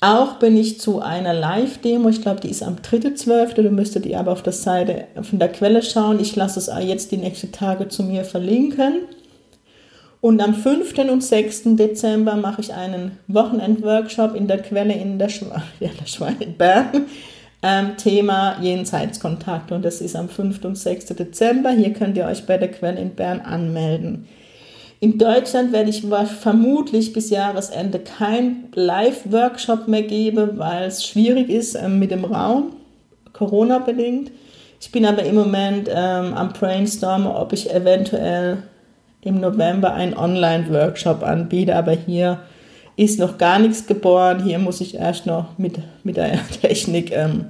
Auch 0.00 0.34
bin 0.34 0.56
ich 0.56 0.78
zu 0.78 1.00
einer 1.00 1.32
Live-Demo, 1.32 2.10
ich 2.10 2.20
glaube, 2.20 2.40
die 2.40 2.50
ist 2.50 2.62
am 2.62 2.76
3.12., 2.76 3.62
du 3.62 3.70
müsstet 3.70 4.04
ihr 4.04 4.20
aber 4.20 4.32
auf 4.32 4.42
der 4.42 4.52
Seite 4.52 5.06
von 5.22 5.38
der 5.38 5.48
Quelle 5.48 5.82
schauen. 5.82 6.20
Ich 6.20 6.36
lasse 6.36 6.58
es 6.60 6.70
jetzt 6.86 7.12
die 7.12 7.16
nächsten 7.16 7.50
Tage 7.50 7.88
zu 7.88 8.02
mir 8.02 8.24
verlinken. 8.24 9.02
Und 10.20 10.42
am 10.42 10.54
5. 10.54 10.98
und 11.10 11.22
6. 11.22 11.76
Dezember 11.76 12.36
mache 12.36 12.60
ich 12.60 12.74
einen 12.74 13.12
Wochenend-Workshop 13.28 14.34
in 14.34 14.48
der 14.48 14.60
Quelle 14.60 14.94
in 14.94 15.18
der, 15.18 15.28
Schwe 15.28 15.46
ja, 15.80 15.90
der 15.98 16.06
Schweine 16.06 16.42
in 16.44 16.56
Bern 16.56 17.06
ähm, 17.62 17.96
Thema 17.96 18.60
Jenseitskontakte 18.60 19.74
und 19.74 19.84
das 19.84 20.00
ist 20.00 20.14
am 20.14 20.28
5. 20.28 20.64
und 20.64 20.76
6. 20.76 21.06
Dezember. 21.06 21.70
Hier 21.70 21.92
könnt 21.92 22.16
ihr 22.16 22.26
euch 22.26 22.46
bei 22.46 22.58
der 22.58 22.70
Quelle 22.70 23.00
in 23.00 23.14
Bern 23.14 23.40
anmelden. 23.40 24.28
In 24.98 25.18
Deutschland 25.18 25.72
werde 25.72 25.90
ich 25.90 26.04
vermutlich 26.40 27.12
bis 27.12 27.28
Jahresende 27.28 27.98
kein 27.98 28.68
Live-Workshop 28.74 29.88
mehr 29.88 30.02
geben, 30.02 30.52
weil 30.58 30.84
es 30.84 31.06
schwierig 31.06 31.50
ist 31.50 31.74
ähm, 31.74 31.98
mit 31.98 32.10
dem 32.10 32.24
Raum, 32.24 32.72
Corona-bedingt. 33.34 34.30
Ich 34.80 34.90
bin 34.92 35.04
aber 35.04 35.22
im 35.24 35.34
Moment 35.34 35.88
ähm, 35.90 36.32
am 36.32 36.52
Brainstormen, 36.52 37.26
ob 37.26 37.52
ich 37.52 37.70
eventuell 37.70 38.58
im 39.20 39.40
November 39.40 39.92
einen 39.92 40.16
Online-Workshop 40.16 41.22
anbiete, 41.22 41.76
aber 41.76 41.92
hier 41.92 42.40
ist 42.96 43.18
noch 43.18 43.36
gar 43.36 43.58
nichts 43.58 43.86
geboren. 43.86 44.42
Hier 44.42 44.58
muss 44.58 44.80
ich 44.80 44.94
erst 44.94 45.26
noch 45.26 45.58
mit, 45.58 45.78
mit 46.04 46.16
der 46.16 46.38
Technik, 46.62 47.12
ähm, 47.12 47.46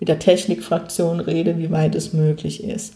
mit 0.00 0.08
der 0.08 0.18
Technikfraktion 0.18 1.20
reden, 1.20 1.58
wie 1.58 1.70
weit 1.70 1.94
es 1.94 2.14
möglich 2.14 2.64
ist. 2.64 2.94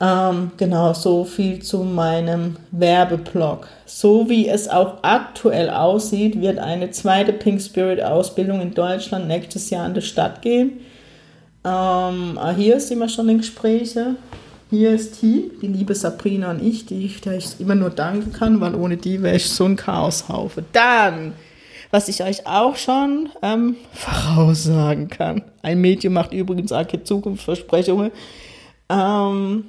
Ähm, 0.00 0.50
genau, 0.56 0.92
so 0.92 1.24
viel 1.24 1.62
zu 1.62 1.84
meinem 1.84 2.56
Werbeblog. 2.72 3.68
So 3.86 4.28
wie 4.28 4.48
es 4.48 4.68
auch 4.68 4.98
aktuell 5.02 5.70
aussieht, 5.70 6.40
wird 6.40 6.58
eine 6.58 6.90
zweite 6.90 7.32
Pink 7.32 7.62
Spirit 7.62 8.02
Ausbildung 8.02 8.60
in 8.60 8.74
Deutschland 8.74 9.28
nächstes 9.28 9.70
Jahr 9.70 9.86
an 9.86 9.94
die 9.94 10.02
Stadt 10.02 10.42
gehen. 10.42 10.80
Ähm, 11.64 12.38
ah, 12.38 12.52
hier 12.56 12.80
sind 12.80 12.98
wir 12.98 13.08
schon 13.08 13.28
in 13.28 13.38
Gespräche 13.38 14.16
hier 14.74 14.90
ist 14.90 15.20
Team, 15.20 15.52
die 15.62 15.68
liebe 15.68 15.94
Sabrina 15.94 16.50
und 16.50 16.60
ich, 16.60 16.86
die, 16.86 17.08
der 17.24 17.36
ich 17.36 17.60
immer 17.60 17.74
nur 17.74 17.90
danken 17.90 18.32
kann, 18.32 18.60
weil 18.60 18.74
ohne 18.74 18.96
die 18.96 19.22
wäre 19.22 19.36
ich 19.36 19.48
so 19.48 19.64
ein 19.66 19.76
Chaoshaufe. 19.76 20.64
Dann, 20.72 21.32
was 21.90 22.08
ich 22.08 22.22
euch 22.22 22.46
auch 22.46 22.74
schon 22.76 23.28
ähm, 23.42 23.76
voraussagen 23.92 25.08
kann. 25.08 25.42
Ein 25.62 25.80
Medium 25.80 26.14
macht 26.14 26.32
übrigens 26.32 26.72
auch 26.72 26.86
keine 26.86 27.04
Zukunftsversprechungen. 27.04 28.10
Ähm, 28.88 29.66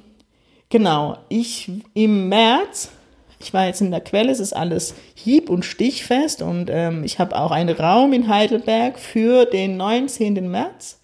genau, 0.68 1.18
ich 1.28 1.70
im 1.94 2.28
März, 2.28 2.90
ich 3.38 3.52
war 3.52 3.66
jetzt 3.66 3.80
in 3.80 3.90
der 3.90 4.00
Quelle, 4.00 4.32
es 4.32 4.40
ist 4.40 4.54
alles 4.54 4.94
hieb- 5.14 5.50
und 5.50 5.64
stichfest 5.64 6.42
und 6.42 6.68
ähm, 6.70 7.04
ich 7.04 7.18
habe 7.18 7.36
auch 7.36 7.50
einen 7.50 7.74
Raum 7.74 8.12
in 8.12 8.28
Heidelberg 8.28 8.98
für 8.98 9.44
den 9.44 9.76
19. 9.76 10.50
März 10.50 10.98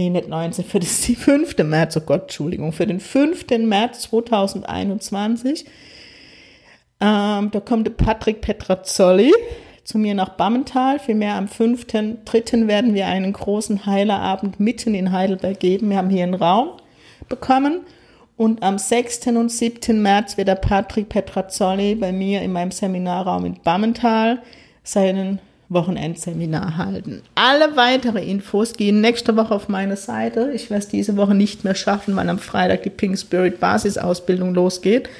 nee, 0.00 0.10
nicht 0.10 0.28
19, 0.28 0.64
für 0.64 0.80
die 0.80 0.86
5. 0.86 1.58
März, 1.58 1.96
oh 1.96 2.00
Gott, 2.00 2.22
Entschuldigung, 2.22 2.72
für 2.72 2.86
den 2.86 3.00
5. 3.00 3.46
März 3.58 4.02
2021. 4.02 5.66
Ähm, 7.00 7.50
da 7.50 7.60
kommt 7.60 7.96
Patrick 7.96 8.40
Petrazzoli 8.40 9.32
zu 9.84 9.98
mir 9.98 10.14
nach 10.14 10.30
Bammental. 10.30 10.98
Vielmehr 10.98 11.34
am 11.34 11.46
5.3. 11.46 12.68
werden 12.68 12.94
wir 12.94 13.06
einen 13.06 13.32
großen 13.32 13.86
Heilerabend 13.86 14.60
mitten 14.60 14.94
in 14.94 15.12
Heidelberg 15.12 15.58
geben. 15.58 15.90
Wir 15.90 15.96
haben 15.96 16.10
hier 16.10 16.24
einen 16.24 16.34
Raum 16.34 16.70
bekommen. 17.28 17.80
Und 18.40 18.62
am 18.62 18.78
6. 18.78 19.26
und 19.26 19.52
7. 19.52 20.00
März 20.00 20.38
wird 20.38 20.48
der 20.48 20.54
Patrick 20.54 21.10
Petrazzoli 21.10 21.94
bei 21.94 22.10
mir 22.10 22.40
in 22.40 22.52
meinem 22.52 22.70
Seminarraum 22.70 23.44
in 23.44 23.60
Bammental 23.62 24.38
seinen 24.82 25.40
Wochenendseminar 25.68 26.78
halten. 26.78 27.20
Alle 27.34 27.76
weitere 27.76 28.24
Infos 28.24 28.72
gehen 28.72 29.02
nächste 29.02 29.36
Woche 29.36 29.54
auf 29.54 29.68
meine 29.68 29.98
Seite. 29.98 30.52
Ich 30.54 30.70
werde 30.70 30.84
es 30.84 30.88
diese 30.88 31.18
Woche 31.18 31.34
nicht 31.34 31.64
mehr 31.64 31.74
schaffen, 31.74 32.16
weil 32.16 32.30
am 32.30 32.38
Freitag 32.38 32.84
die 32.84 32.88
Pink 32.88 33.18
Spirit 33.18 33.60
Basisausbildung 33.60 34.54
losgeht. 34.54 35.10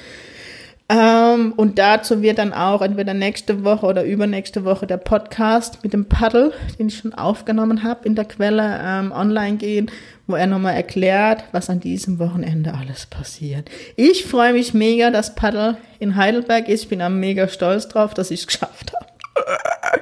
Ähm, 0.91 1.53
und 1.55 1.79
dazu 1.79 2.21
wird 2.21 2.37
dann 2.37 2.51
auch 2.53 2.81
entweder 2.81 3.13
nächste 3.13 3.63
Woche 3.63 3.85
oder 3.85 4.03
übernächste 4.03 4.65
Woche 4.65 4.85
der 4.85 4.97
Podcast 4.97 5.81
mit 5.83 5.93
dem 5.93 6.09
Paddel, 6.09 6.51
den 6.77 6.87
ich 6.87 6.97
schon 6.97 7.13
aufgenommen 7.13 7.83
habe, 7.83 8.05
in 8.05 8.15
der 8.15 8.25
Quelle 8.25 8.81
ähm, 8.83 9.13
online 9.13 9.55
gehen, 9.55 9.89
wo 10.27 10.35
er 10.35 10.47
nochmal 10.47 10.75
erklärt, 10.75 11.45
was 11.53 11.69
an 11.69 11.79
diesem 11.79 12.19
Wochenende 12.19 12.73
alles 12.73 13.05
passiert. 13.05 13.69
Ich 13.95 14.25
freue 14.25 14.51
mich 14.51 14.73
mega, 14.73 15.11
dass 15.11 15.33
Paddel 15.33 15.77
in 15.99 16.17
Heidelberg 16.17 16.67
ist. 16.67 16.83
Ich 16.83 16.89
bin 16.89 17.01
am 17.01 17.21
mega 17.21 17.47
stolz 17.47 17.87
drauf, 17.87 18.13
dass 18.13 18.29
ich 18.29 18.41
es 18.41 18.47
geschafft 18.47 18.93
habe. 18.93 19.05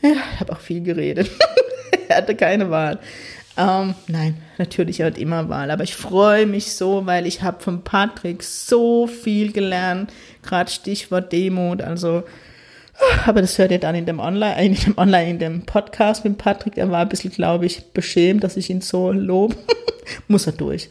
Ja, 0.00 0.10
ich 0.12 0.38
habe 0.38 0.52
auch 0.52 0.60
viel 0.60 0.80
geredet. 0.80 1.28
er 2.08 2.18
hatte 2.18 2.36
keine 2.36 2.70
Wahl. 2.70 3.00
Ähm, 3.58 3.94
nein, 4.06 4.36
natürlich 4.56 5.02
hat 5.02 5.18
immer 5.18 5.48
Wahl. 5.48 5.72
Aber 5.72 5.82
ich 5.82 5.96
freue 5.96 6.46
mich 6.46 6.72
so, 6.72 7.06
weil 7.06 7.26
ich 7.26 7.42
habe 7.42 7.60
von 7.60 7.82
Patrick 7.82 8.44
so 8.44 9.08
viel 9.08 9.52
gelernt. 9.52 10.12
Gerade 10.42 10.70
Stichwort 10.70 11.32
Demut. 11.32 11.82
Also, 11.82 12.22
aber 13.26 13.40
das 13.40 13.58
hört 13.58 13.72
ihr 13.72 13.80
dann 13.80 13.96
in 13.96 14.06
dem 14.06 14.20
Online, 14.20 14.64
in 14.64 14.74
dem 14.74 14.96
Online, 14.96 15.30
in 15.30 15.38
dem 15.40 15.66
Podcast 15.66 16.24
mit 16.24 16.38
Patrick. 16.38 16.78
Er 16.78 16.88
war 16.92 17.00
ein 17.00 17.08
bisschen, 17.08 17.32
glaube 17.32 17.66
ich, 17.66 17.92
beschämt, 17.92 18.44
dass 18.44 18.56
ich 18.56 18.70
ihn 18.70 18.80
so 18.80 19.10
lobe. 19.10 19.56
Muss 20.28 20.46
er 20.46 20.52
durch. 20.52 20.88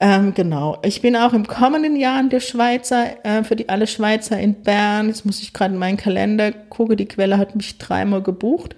Ähm, 0.00 0.34
genau. 0.34 0.78
Ich 0.82 1.02
bin 1.02 1.14
auch 1.14 1.32
im 1.32 1.46
kommenden 1.46 1.94
Jahr 1.94 2.18
in 2.18 2.30
der 2.30 2.40
Schweizer, 2.40 3.24
äh, 3.24 3.44
für 3.44 3.54
die 3.54 3.68
alle 3.68 3.86
Schweizer 3.86 4.36
in 4.40 4.54
Bern. 4.54 5.06
Jetzt 5.06 5.24
muss 5.24 5.40
ich 5.40 5.52
gerade 5.52 5.74
in 5.74 5.78
meinen 5.78 5.96
Kalender 5.96 6.50
gucken. 6.50 6.96
Die 6.96 7.06
Quelle 7.06 7.38
hat 7.38 7.54
mich 7.54 7.78
dreimal 7.78 8.20
gebucht. 8.20 8.74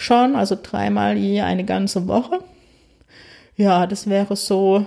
Schon, 0.00 0.36
also 0.36 0.56
dreimal 0.62 1.16
je 1.16 1.40
eine 1.40 1.64
ganze 1.64 2.06
Woche. 2.06 2.38
Ja, 3.56 3.88
das 3.88 4.08
wäre 4.08 4.36
so 4.36 4.86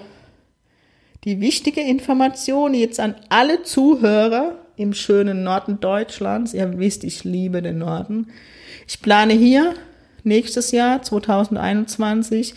die 1.25 1.41
wichtige 1.41 1.81
Information 1.81 2.73
jetzt 2.73 2.97
an 3.01 3.15
alle 3.27 3.63
Zuhörer 3.63 4.55
im 4.77 4.93
schönen 4.93 5.43
Norden 5.43 5.81
Deutschlands. 5.81 6.53
Ihr 6.53 6.79
wisst, 6.79 7.03
ich 7.03 7.25
liebe 7.25 7.61
den 7.61 7.79
Norden. 7.79 8.27
Ich 8.87 9.01
plane 9.01 9.33
hier 9.33 9.73
nächstes 10.23 10.71
Jahr, 10.71 11.01
2021, 11.01 12.53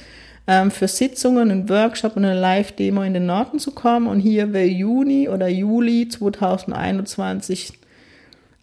ähm, 0.46 0.70
für 0.70 0.86
Sitzungen, 0.86 1.50
einen 1.50 1.68
Workshop 1.68 2.16
und 2.16 2.24
eine 2.24 2.38
Live-Demo 2.38 3.02
in 3.02 3.14
den 3.14 3.26
Norden 3.26 3.58
zu 3.58 3.72
kommen. 3.72 4.06
Und 4.06 4.20
hier 4.20 4.52
wäre 4.52 4.66
Juni 4.66 5.28
oder 5.28 5.48
Juli 5.48 6.08
2021 6.08 7.72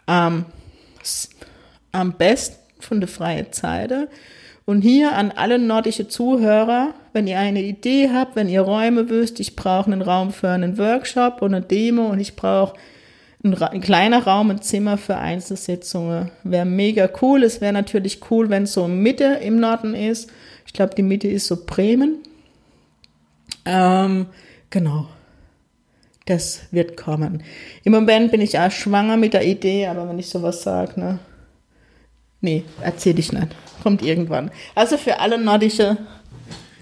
ähm, 0.08 0.46
am 1.92 2.14
besten 2.14 2.61
von 2.84 3.00
der 3.00 3.08
freien 3.08 3.52
Zeit. 3.52 3.91
Und 4.65 4.82
hier 4.82 5.13
an 5.13 5.32
alle 5.32 5.60
nordische 5.60 6.08
Zuhörer, 6.08 6.94
wenn 7.13 7.28
ihr 7.28 7.39
eine 7.39 7.62
Idee 7.62 8.10
habt, 8.13 8.36
wenn 8.36 8.48
ihr 8.48 8.62
Räume 8.62 9.10
wüsst, 9.10 9.39
ich 9.39 9.56
brauche 9.56 9.91
einen 9.91 10.02
Raum 10.02 10.32
für 10.32 10.50
einen 10.50 10.78
Workshop 10.78 11.41
und 11.41 11.54
eine 11.54 11.65
Demo 11.65 12.08
und 12.08 12.20
ich 12.20 12.36
brauche 12.36 12.76
ein, 13.44 13.60
ein, 13.62 13.82
kleiner 13.82 14.24
Raum, 14.24 14.52
ein 14.52 14.62
Zimmer 14.62 14.98
für 14.98 15.17
Einzelsitzungen. 15.17 16.32
Wäre 16.44 16.65
mega 16.65 17.10
cool. 17.22 17.44
Es 17.44 17.60
wäre 17.60 17.74
natürlich 17.74 18.20
cool, 18.30 18.50
wenn 18.50 18.63
es 18.63 18.74
so 18.74 18.88
Mitte 18.88 19.39
im 19.41 19.60
Norden 19.60 19.96
ist. 19.96 20.30
Ich 20.65 20.74
glaube, 20.74 20.96
die 20.96 21.04
Mitte 21.04 21.28
ist 21.28 21.48
so 21.48 21.65
Bremen. 21.65 22.20
Ähm, 23.65 24.28
genau. 24.70 25.08
Das 26.26 26.62
wird 26.72 26.98
kommen. 26.98 27.44
Im 27.84 27.94
Moment 27.94 28.32
bin 28.32 28.41
ich 28.41 28.58
auch 28.60 28.72
schwanger 28.72 29.17
mit 29.17 29.34
der 29.34 29.46
Idee, 29.46 29.88
aber 29.88 30.08
wenn 30.08 30.20
ich 30.20 30.30
sowas 30.30 30.62
sage, 30.62 31.00
ne? 31.00 31.20
Nee, 32.42 32.64
erzähl 32.82 33.18
ich 33.20 33.32
nicht. 33.32 33.50
Kommt 33.84 34.02
irgendwann. 34.02 34.52
Also 34.76 34.98
für 34.98 35.20
alle 35.20 35.38
nordische 35.38 35.98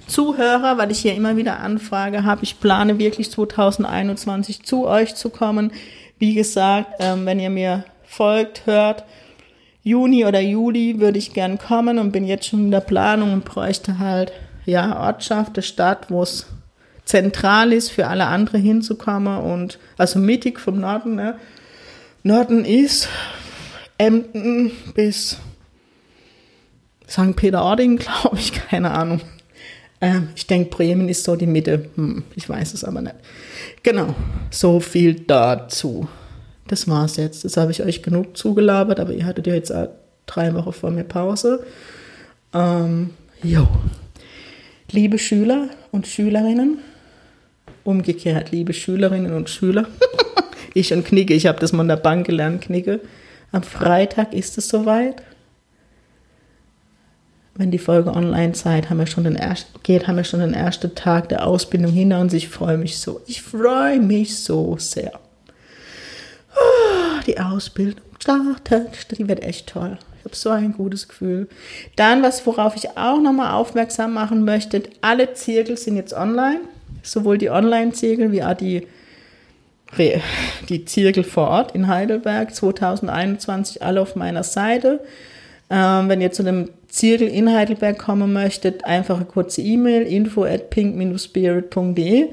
Zuhörer, 0.07 0.77
weil 0.77 0.91
ich 0.91 0.99
hier 0.99 1.13
immer 1.13 1.37
wieder 1.37 1.59
Anfrage 1.59 2.23
habe, 2.23 2.43
ich 2.43 2.59
plane 2.59 2.97
wirklich 2.97 3.31
2021 3.31 4.63
zu 4.63 4.87
euch 4.87 5.15
zu 5.15 5.29
kommen. 5.29 5.71
Wie 6.17 6.33
gesagt, 6.33 6.95
ähm, 6.99 7.25
wenn 7.25 7.39
ihr 7.39 7.49
mir 7.49 7.85
folgt, 8.03 8.65
hört, 8.65 9.03
Juni 9.83 10.25
oder 10.25 10.41
Juli 10.41 10.99
würde 10.99 11.17
ich 11.17 11.33
gern 11.33 11.57
kommen 11.57 11.99
und 11.99 12.11
bin 12.11 12.25
jetzt 12.25 12.47
schon 12.47 12.65
in 12.65 12.71
der 12.71 12.81
Planung 12.81 13.33
und 13.33 13.45
bräuchte 13.45 13.99
halt, 13.99 14.31
ja, 14.65 14.99
Ortschaft, 14.99 15.57
der 15.57 15.61
Stadt, 15.61 16.09
wo 16.09 16.23
es 16.23 16.47
zentral 17.05 17.71
ist, 17.73 17.89
für 17.89 18.07
alle 18.07 18.25
anderen 18.25 18.61
hinzukommen 18.61 19.39
und, 19.39 19.79
also 19.97 20.19
mittig 20.19 20.59
vom 20.59 20.79
Norden, 20.79 21.15
ne? 21.15 21.35
Norden 22.23 22.65
ist 22.65 23.07
Emden 23.97 24.71
bis 24.93 25.37
St. 27.09 27.35
Peter-Ording, 27.35 27.97
glaube 27.97 28.37
ich, 28.37 28.53
keine 28.53 28.91
Ahnung. 28.91 29.21
Ähm, 30.01 30.29
ich 30.35 30.47
denke, 30.47 30.69
Bremen 30.69 31.09
ist 31.09 31.23
so 31.23 31.35
die 31.35 31.47
Mitte. 31.47 31.89
Hm, 31.95 32.23
ich 32.35 32.47
weiß 32.47 32.73
es 32.73 32.83
aber 32.83 33.01
nicht. 33.01 33.15
Genau, 33.83 34.15
so 34.49 34.79
viel 34.79 35.15
dazu. 35.15 36.07
Das 36.67 36.87
war's 36.87 37.17
jetzt. 37.17 37.43
Das 37.43 37.57
habe 37.57 37.71
ich 37.71 37.83
euch 37.83 38.03
genug 38.03 38.37
zugelabert, 38.37 38.99
aber 38.99 39.11
ihr 39.13 39.25
hattet 39.25 39.47
ja 39.47 39.55
jetzt 39.55 39.73
drei 40.27 40.53
Wochen 40.53 40.71
vor 40.71 40.91
mir 40.91 41.03
Pause. 41.03 41.65
Ähm, 42.53 43.11
jo. 43.43 43.67
Liebe 44.91 45.19
Schüler 45.19 45.69
und 45.91 46.07
Schülerinnen, 46.07 46.79
umgekehrt, 47.83 48.51
liebe 48.51 48.73
Schülerinnen 48.73 49.33
und 49.33 49.49
Schüler, 49.49 49.87
ich 50.73 50.93
und 50.93 51.05
Knicke, 51.05 51.33
ich 51.35 51.45
habe 51.45 51.59
das 51.59 51.73
mal 51.73 51.83
in 51.83 51.89
der 51.89 51.95
Bank 51.95 52.25
gelernt, 52.25 52.61
Knicke. 52.61 52.99
Am 53.51 53.63
Freitag 53.63 54.33
ist 54.33 54.57
es 54.57 54.67
soweit 54.67 55.21
wenn 57.59 57.71
die 57.71 57.77
Folge 57.77 58.13
online 58.13 58.53
Zeit 58.53 58.89
haben 58.89 58.99
wir 58.99 59.05
schon 59.05 59.25
den 59.25 59.35
ersten, 59.35 59.77
geht, 59.83 60.07
haben 60.07 60.15
wir 60.15 60.23
schon 60.23 60.39
den 60.39 60.53
ersten 60.53 60.95
Tag 60.95 61.27
der 61.27 61.45
Ausbildung 61.45 61.91
hinter 61.91 62.21
uns. 62.21 62.33
Ich 62.33 62.47
freue 62.47 62.77
mich 62.77 62.99
so. 62.99 63.19
Ich 63.27 63.41
freue 63.41 63.99
mich 63.99 64.39
so 64.41 64.77
sehr. 64.79 65.11
Die 67.27 67.37
Ausbildung 67.37 68.01
startet. 68.17 69.11
Die 69.11 69.27
wird 69.27 69.43
echt 69.43 69.67
toll. 69.67 69.97
Ich 70.19 70.25
habe 70.25 70.35
so 70.37 70.51
ein 70.51 70.71
gutes 70.71 71.09
Gefühl. 71.09 71.49
Dann, 71.97 72.23
was 72.23 72.45
worauf 72.45 72.77
ich 72.77 72.97
auch 72.97 73.21
nochmal 73.21 73.51
aufmerksam 73.51 74.13
machen 74.13 74.45
möchte, 74.45 74.83
alle 75.01 75.33
Zirkel 75.33 75.75
sind 75.75 75.97
jetzt 75.97 76.13
online. 76.13 76.61
Sowohl 77.03 77.37
die 77.37 77.49
Online-Zirkel 77.49 78.31
wie 78.31 78.41
auch 78.41 78.53
die, 78.53 78.87
die 80.69 80.85
Zirkel 80.85 81.25
vor 81.25 81.49
Ort 81.49 81.75
in 81.75 81.89
Heidelberg 81.89 82.55
2021 82.55 83.83
alle 83.83 83.99
auf 83.99 84.15
meiner 84.15 84.43
Seite. 84.43 85.01
Ähm, 85.69 86.07
wenn 86.07 86.21
ihr 86.21 86.31
zu 86.31 86.43
dem 86.43 86.69
Zirkel 86.89 87.27
in 87.27 87.53
Heidelberg 87.53 87.99
kommen 87.99 88.33
möchtet, 88.33 88.83
einfach 88.83 89.17
eine 89.17 89.25
kurze 89.25 89.61
E-Mail, 89.61 90.03
info 90.03 90.43
at 90.43 90.71
pink-spirit.de. 90.71 92.29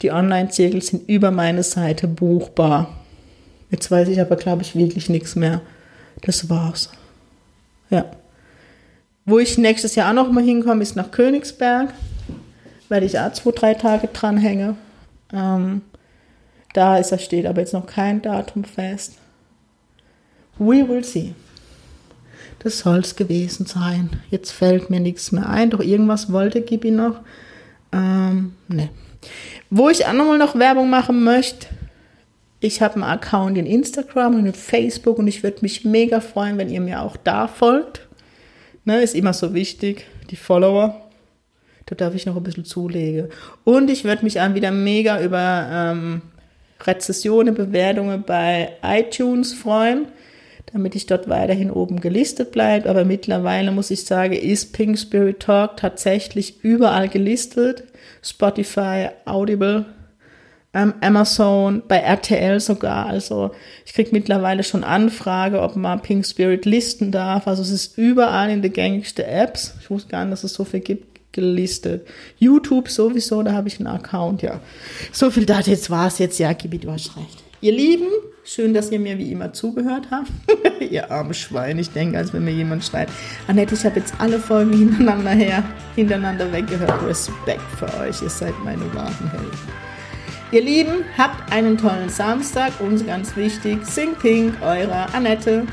Die 0.00 0.10
Online-Zirkel 0.10 0.80
sind 0.82 1.08
über 1.08 1.30
meine 1.30 1.62
Seite 1.62 2.08
buchbar. 2.08 2.96
Jetzt 3.70 3.90
weiß 3.90 4.08
ich 4.08 4.20
aber, 4.20 4.36
glaube 4.36 4.62
ich, 4.62 4.74
wirklich 4.74 5.10
nichts 5.10 5.36
mehr. 5.36 5.60
Das 6.22 6.48
war's. 6.48 6.90
Ja. 7.90 8.06
Wo 9.26 9.38
ich 9.38 9.58
nächstes 9.58 9.94
Jahr 9.94 10.10
auch 10.10 10.14
noch 10.14 10.32
mal 10.32 10.42
hinkomme, 10.42 10.82
ist 10.82 10.96
nach 10.96 11.10
Königsberg. 11.10 11.92
Werde 12.88 13.04
ich 13.04 13.18
auch 13.18 13.32
zwei, 13.32 13.50
drei 13.50 13.74
Tage 13.74 14.08
dranhänge. 14.08 14.76
Ähm, 15.34 15.82
da 16.72 16.96
ist, 16.96 17.12
da 17.12 17.18
steht 17.18 17.44
aber 17.44 17.60
jetzt 17.60 17.74
noch 17.74 17.86
kein 17.86 18.22
Datum 18.22 18.64
fest. 18.64 19.18
We 20.58 20.88
will 20.88 21.04
see 21.04 21.34
das 22.60 22.80
soll 22.80 22.98
es 22.98 23.16
gewesen 23.16 23.66
sein. 23.66 24.10
Jetzt 24.30 24.50
fällt 24.50 24.90
mir 24.90 25.00
nichts 25.00 25.32
mehr 25.32 25.48
ein, 25.48 25.70
doch 25.70 25.80
irgendwas 25.80 26.32
wollte 26.32 26.60
Gibi 26.60 26.90
noch. 26.90 27.20
Ähm, 27.92 28.54
ne. 28.68 28.90
Wo 29.70 29.88
ich 29.88 30.06
auch 30.06 30.12
nochmal 30.12 30.38
noch 30.38 30.58
Werbung 30.58 30.90
machen 30.90 31.22
möchte, 31.22 31.68
ich 32.60 32.82
habe 32.82 32.94
einen 32.94 33.04
Account 33.04 33.56
in 33.56 33.66
Instagram 33.66 34.34
und 34.34 34.46
in 34.46 34.54
Facebook 34.54 35.18
und 35.18 35.28
ich 35.28 35.42
würde 35.42 35.58
mich 35.62 35.84
mega 35.84 36.20
freuen, 36.20 36.58
wenn 36.58 36.70
ihr 36.70 36.80
mir 36.80 37.02
auch 37.02 37.16
da 37.16 37.46
folgt. 37.46 38.06
Ne, 38.84 39.02
ist 39.02 39.14
immer 39.14 39.32
so 39.32 39.54
wichtig, 39.54 40.06
die 40.30 40.36
Follower. 40.36 41.00
Da 41.86 41.94
darf 41.94 42.14
ich 42.14 42.26
noch 42.26 42.36
ein 42.36 42.42
bisschen 42.42 42.64
zulegen. 42.64 43.28
Und 43.64 43.88
ich 43.90 44.04
würde 44.04 44.24
mich 44.24 44.40
auch 44.40 44.54
wieder 44.54 44.72
mega 44.72 45.22
über 45.22 45.68
ähm, 45.70 46.22
Rezessionen, 46.84 47.54
Bewertungen 47.54 48.24
bei 48.24 48.72
iTunes 48.82 49.52
freuen 49.52 50.06
damit 50.72 50.94
ich 50.94 51.06
dort 51.06 51.28
weiterhin 51.28 51.70
oben 51.70 52.00
gelistet 52.00 52.52
bleibe. 52.52 52.88
Aber 52.88 53.04
mittlerweile 53.04 53.70
muss 53.72 53.90
ich 53.90 54.04
sagen, 54.04 54.34
ist 54.34 54.72
Pink 54.72 54.98
Spirit 54.98 55.40
Talk 55.40 55.76
tatsächlich 55.76 56.62
überall 56.62 57.08
gelistet. 57.08 57.84
Spotify, 58.22 59.08
Audible, 59.24 59.86
ähm, 60.74 60.94
Amazon, 61.00 61.82
bei 61.88 61.98
RTL 61.98 62.60
sogar. 62.60 63.06
Also 63.06 63.52
ich 63.86 63.94
kriege 63.94 64.10
mittlerweile 64.12 64.62
schon 64.62 64.84
Anfrage, 64.84 65.62
ob 65.62 65.76
man 65.76 66.02
Pink 66.02 66.26
Spirit 66.26 66.66
listen 66.66 67.10
darf. 67.12 67.46
Also 67.46 67.62
es 67.62 67.70
ist 67.70 67.96
überall 67.96 68.50
in 68.50 68.62
den 68.62 68.72
gängigsten 68.72 69.24
Apps. 69.24 69.74
Ich 69.80 69.90
wusste 69.90 70.10
gar 70.10 70.24
nicht, 70.24 70.32
dass 70.32 70.44
es 70.44 70.54
so 70.54 70.64
viel 70.64 70.80
gibt 70.80 71.32
gelistet. 71.32 72.06
YouTube 72.38 72.88
sowieso, 72.88 73.42
da 73.42 73.52
habe 73.52 73.68
ich 73.68 73.78
einen 73.78 73.86
Account, 73.86 74.42
ja. 74.42 74.60
So 75.12 75.30
viel 75.30 75.46
da, 75.46 75.60
jetzt 75.60 75.90
war 75.90 76.08
es 76.08 76.18
jetzt, 76.18 76.38
ja, 76.38 76.52
Gebiet, 76.52 76.84
du 76.84 76.90
hast 76.90 77.16
recht. 77.16 77.47
Ihr 77.60 77.72
Lieben, 77.72 78.06
schön, 78.44 78.72
dass 78.72 78.92
ihr 78.92 79.00
mir 79.00 79.18
wie 79.18 79.32
immer 79.32 79.52
zugehört 79.52 80.06
habt. 80.12 80.30
ihr 80.80 81.10
arme 81.10 81.34
Schwein, 81.34 81.76
ich 81.80 81.90
denke, 81.90 82.16
als 82.16 82.32
wenn 82.32 82.44
mir 82.44 82.52
jemand 82.52 82.84
schreit. 82.84 83.08
Annette, 83.48 83.74
ich 83.74 83.84
habe 83.84 83.98
jetzt 83.98 84.14
alle 84.18 84.38
Folgen 84.38 84.72
hintereinander 84.78 85.30
her, 85.30 85.64
hintereinander 85.96 86.52
weggehört. 86.52 87.02
Respekt 87.04 87.68
für 87.76 87.92
euch, 87.98 88.22
ihr 88.22 88.30
seid 88.30 88.54
meine 88.62 88.94
wahren 88.94 89.30
Helden. 89.32 89.58
Ihr 90.52 90.62
Lieben, 90.62 91.04
habt 91.16 91.52
einen 91.52 91.76
tollen 91.76 92.08
Samstag 92.08 92.72
und 92.78 93.04
ganz 93.08 93.34
wichtig, 93.34 93.84
sing 93.84 94.14
pink, 94.14 94.54
eure 94.62 95.12
Annette. 95.12 95.66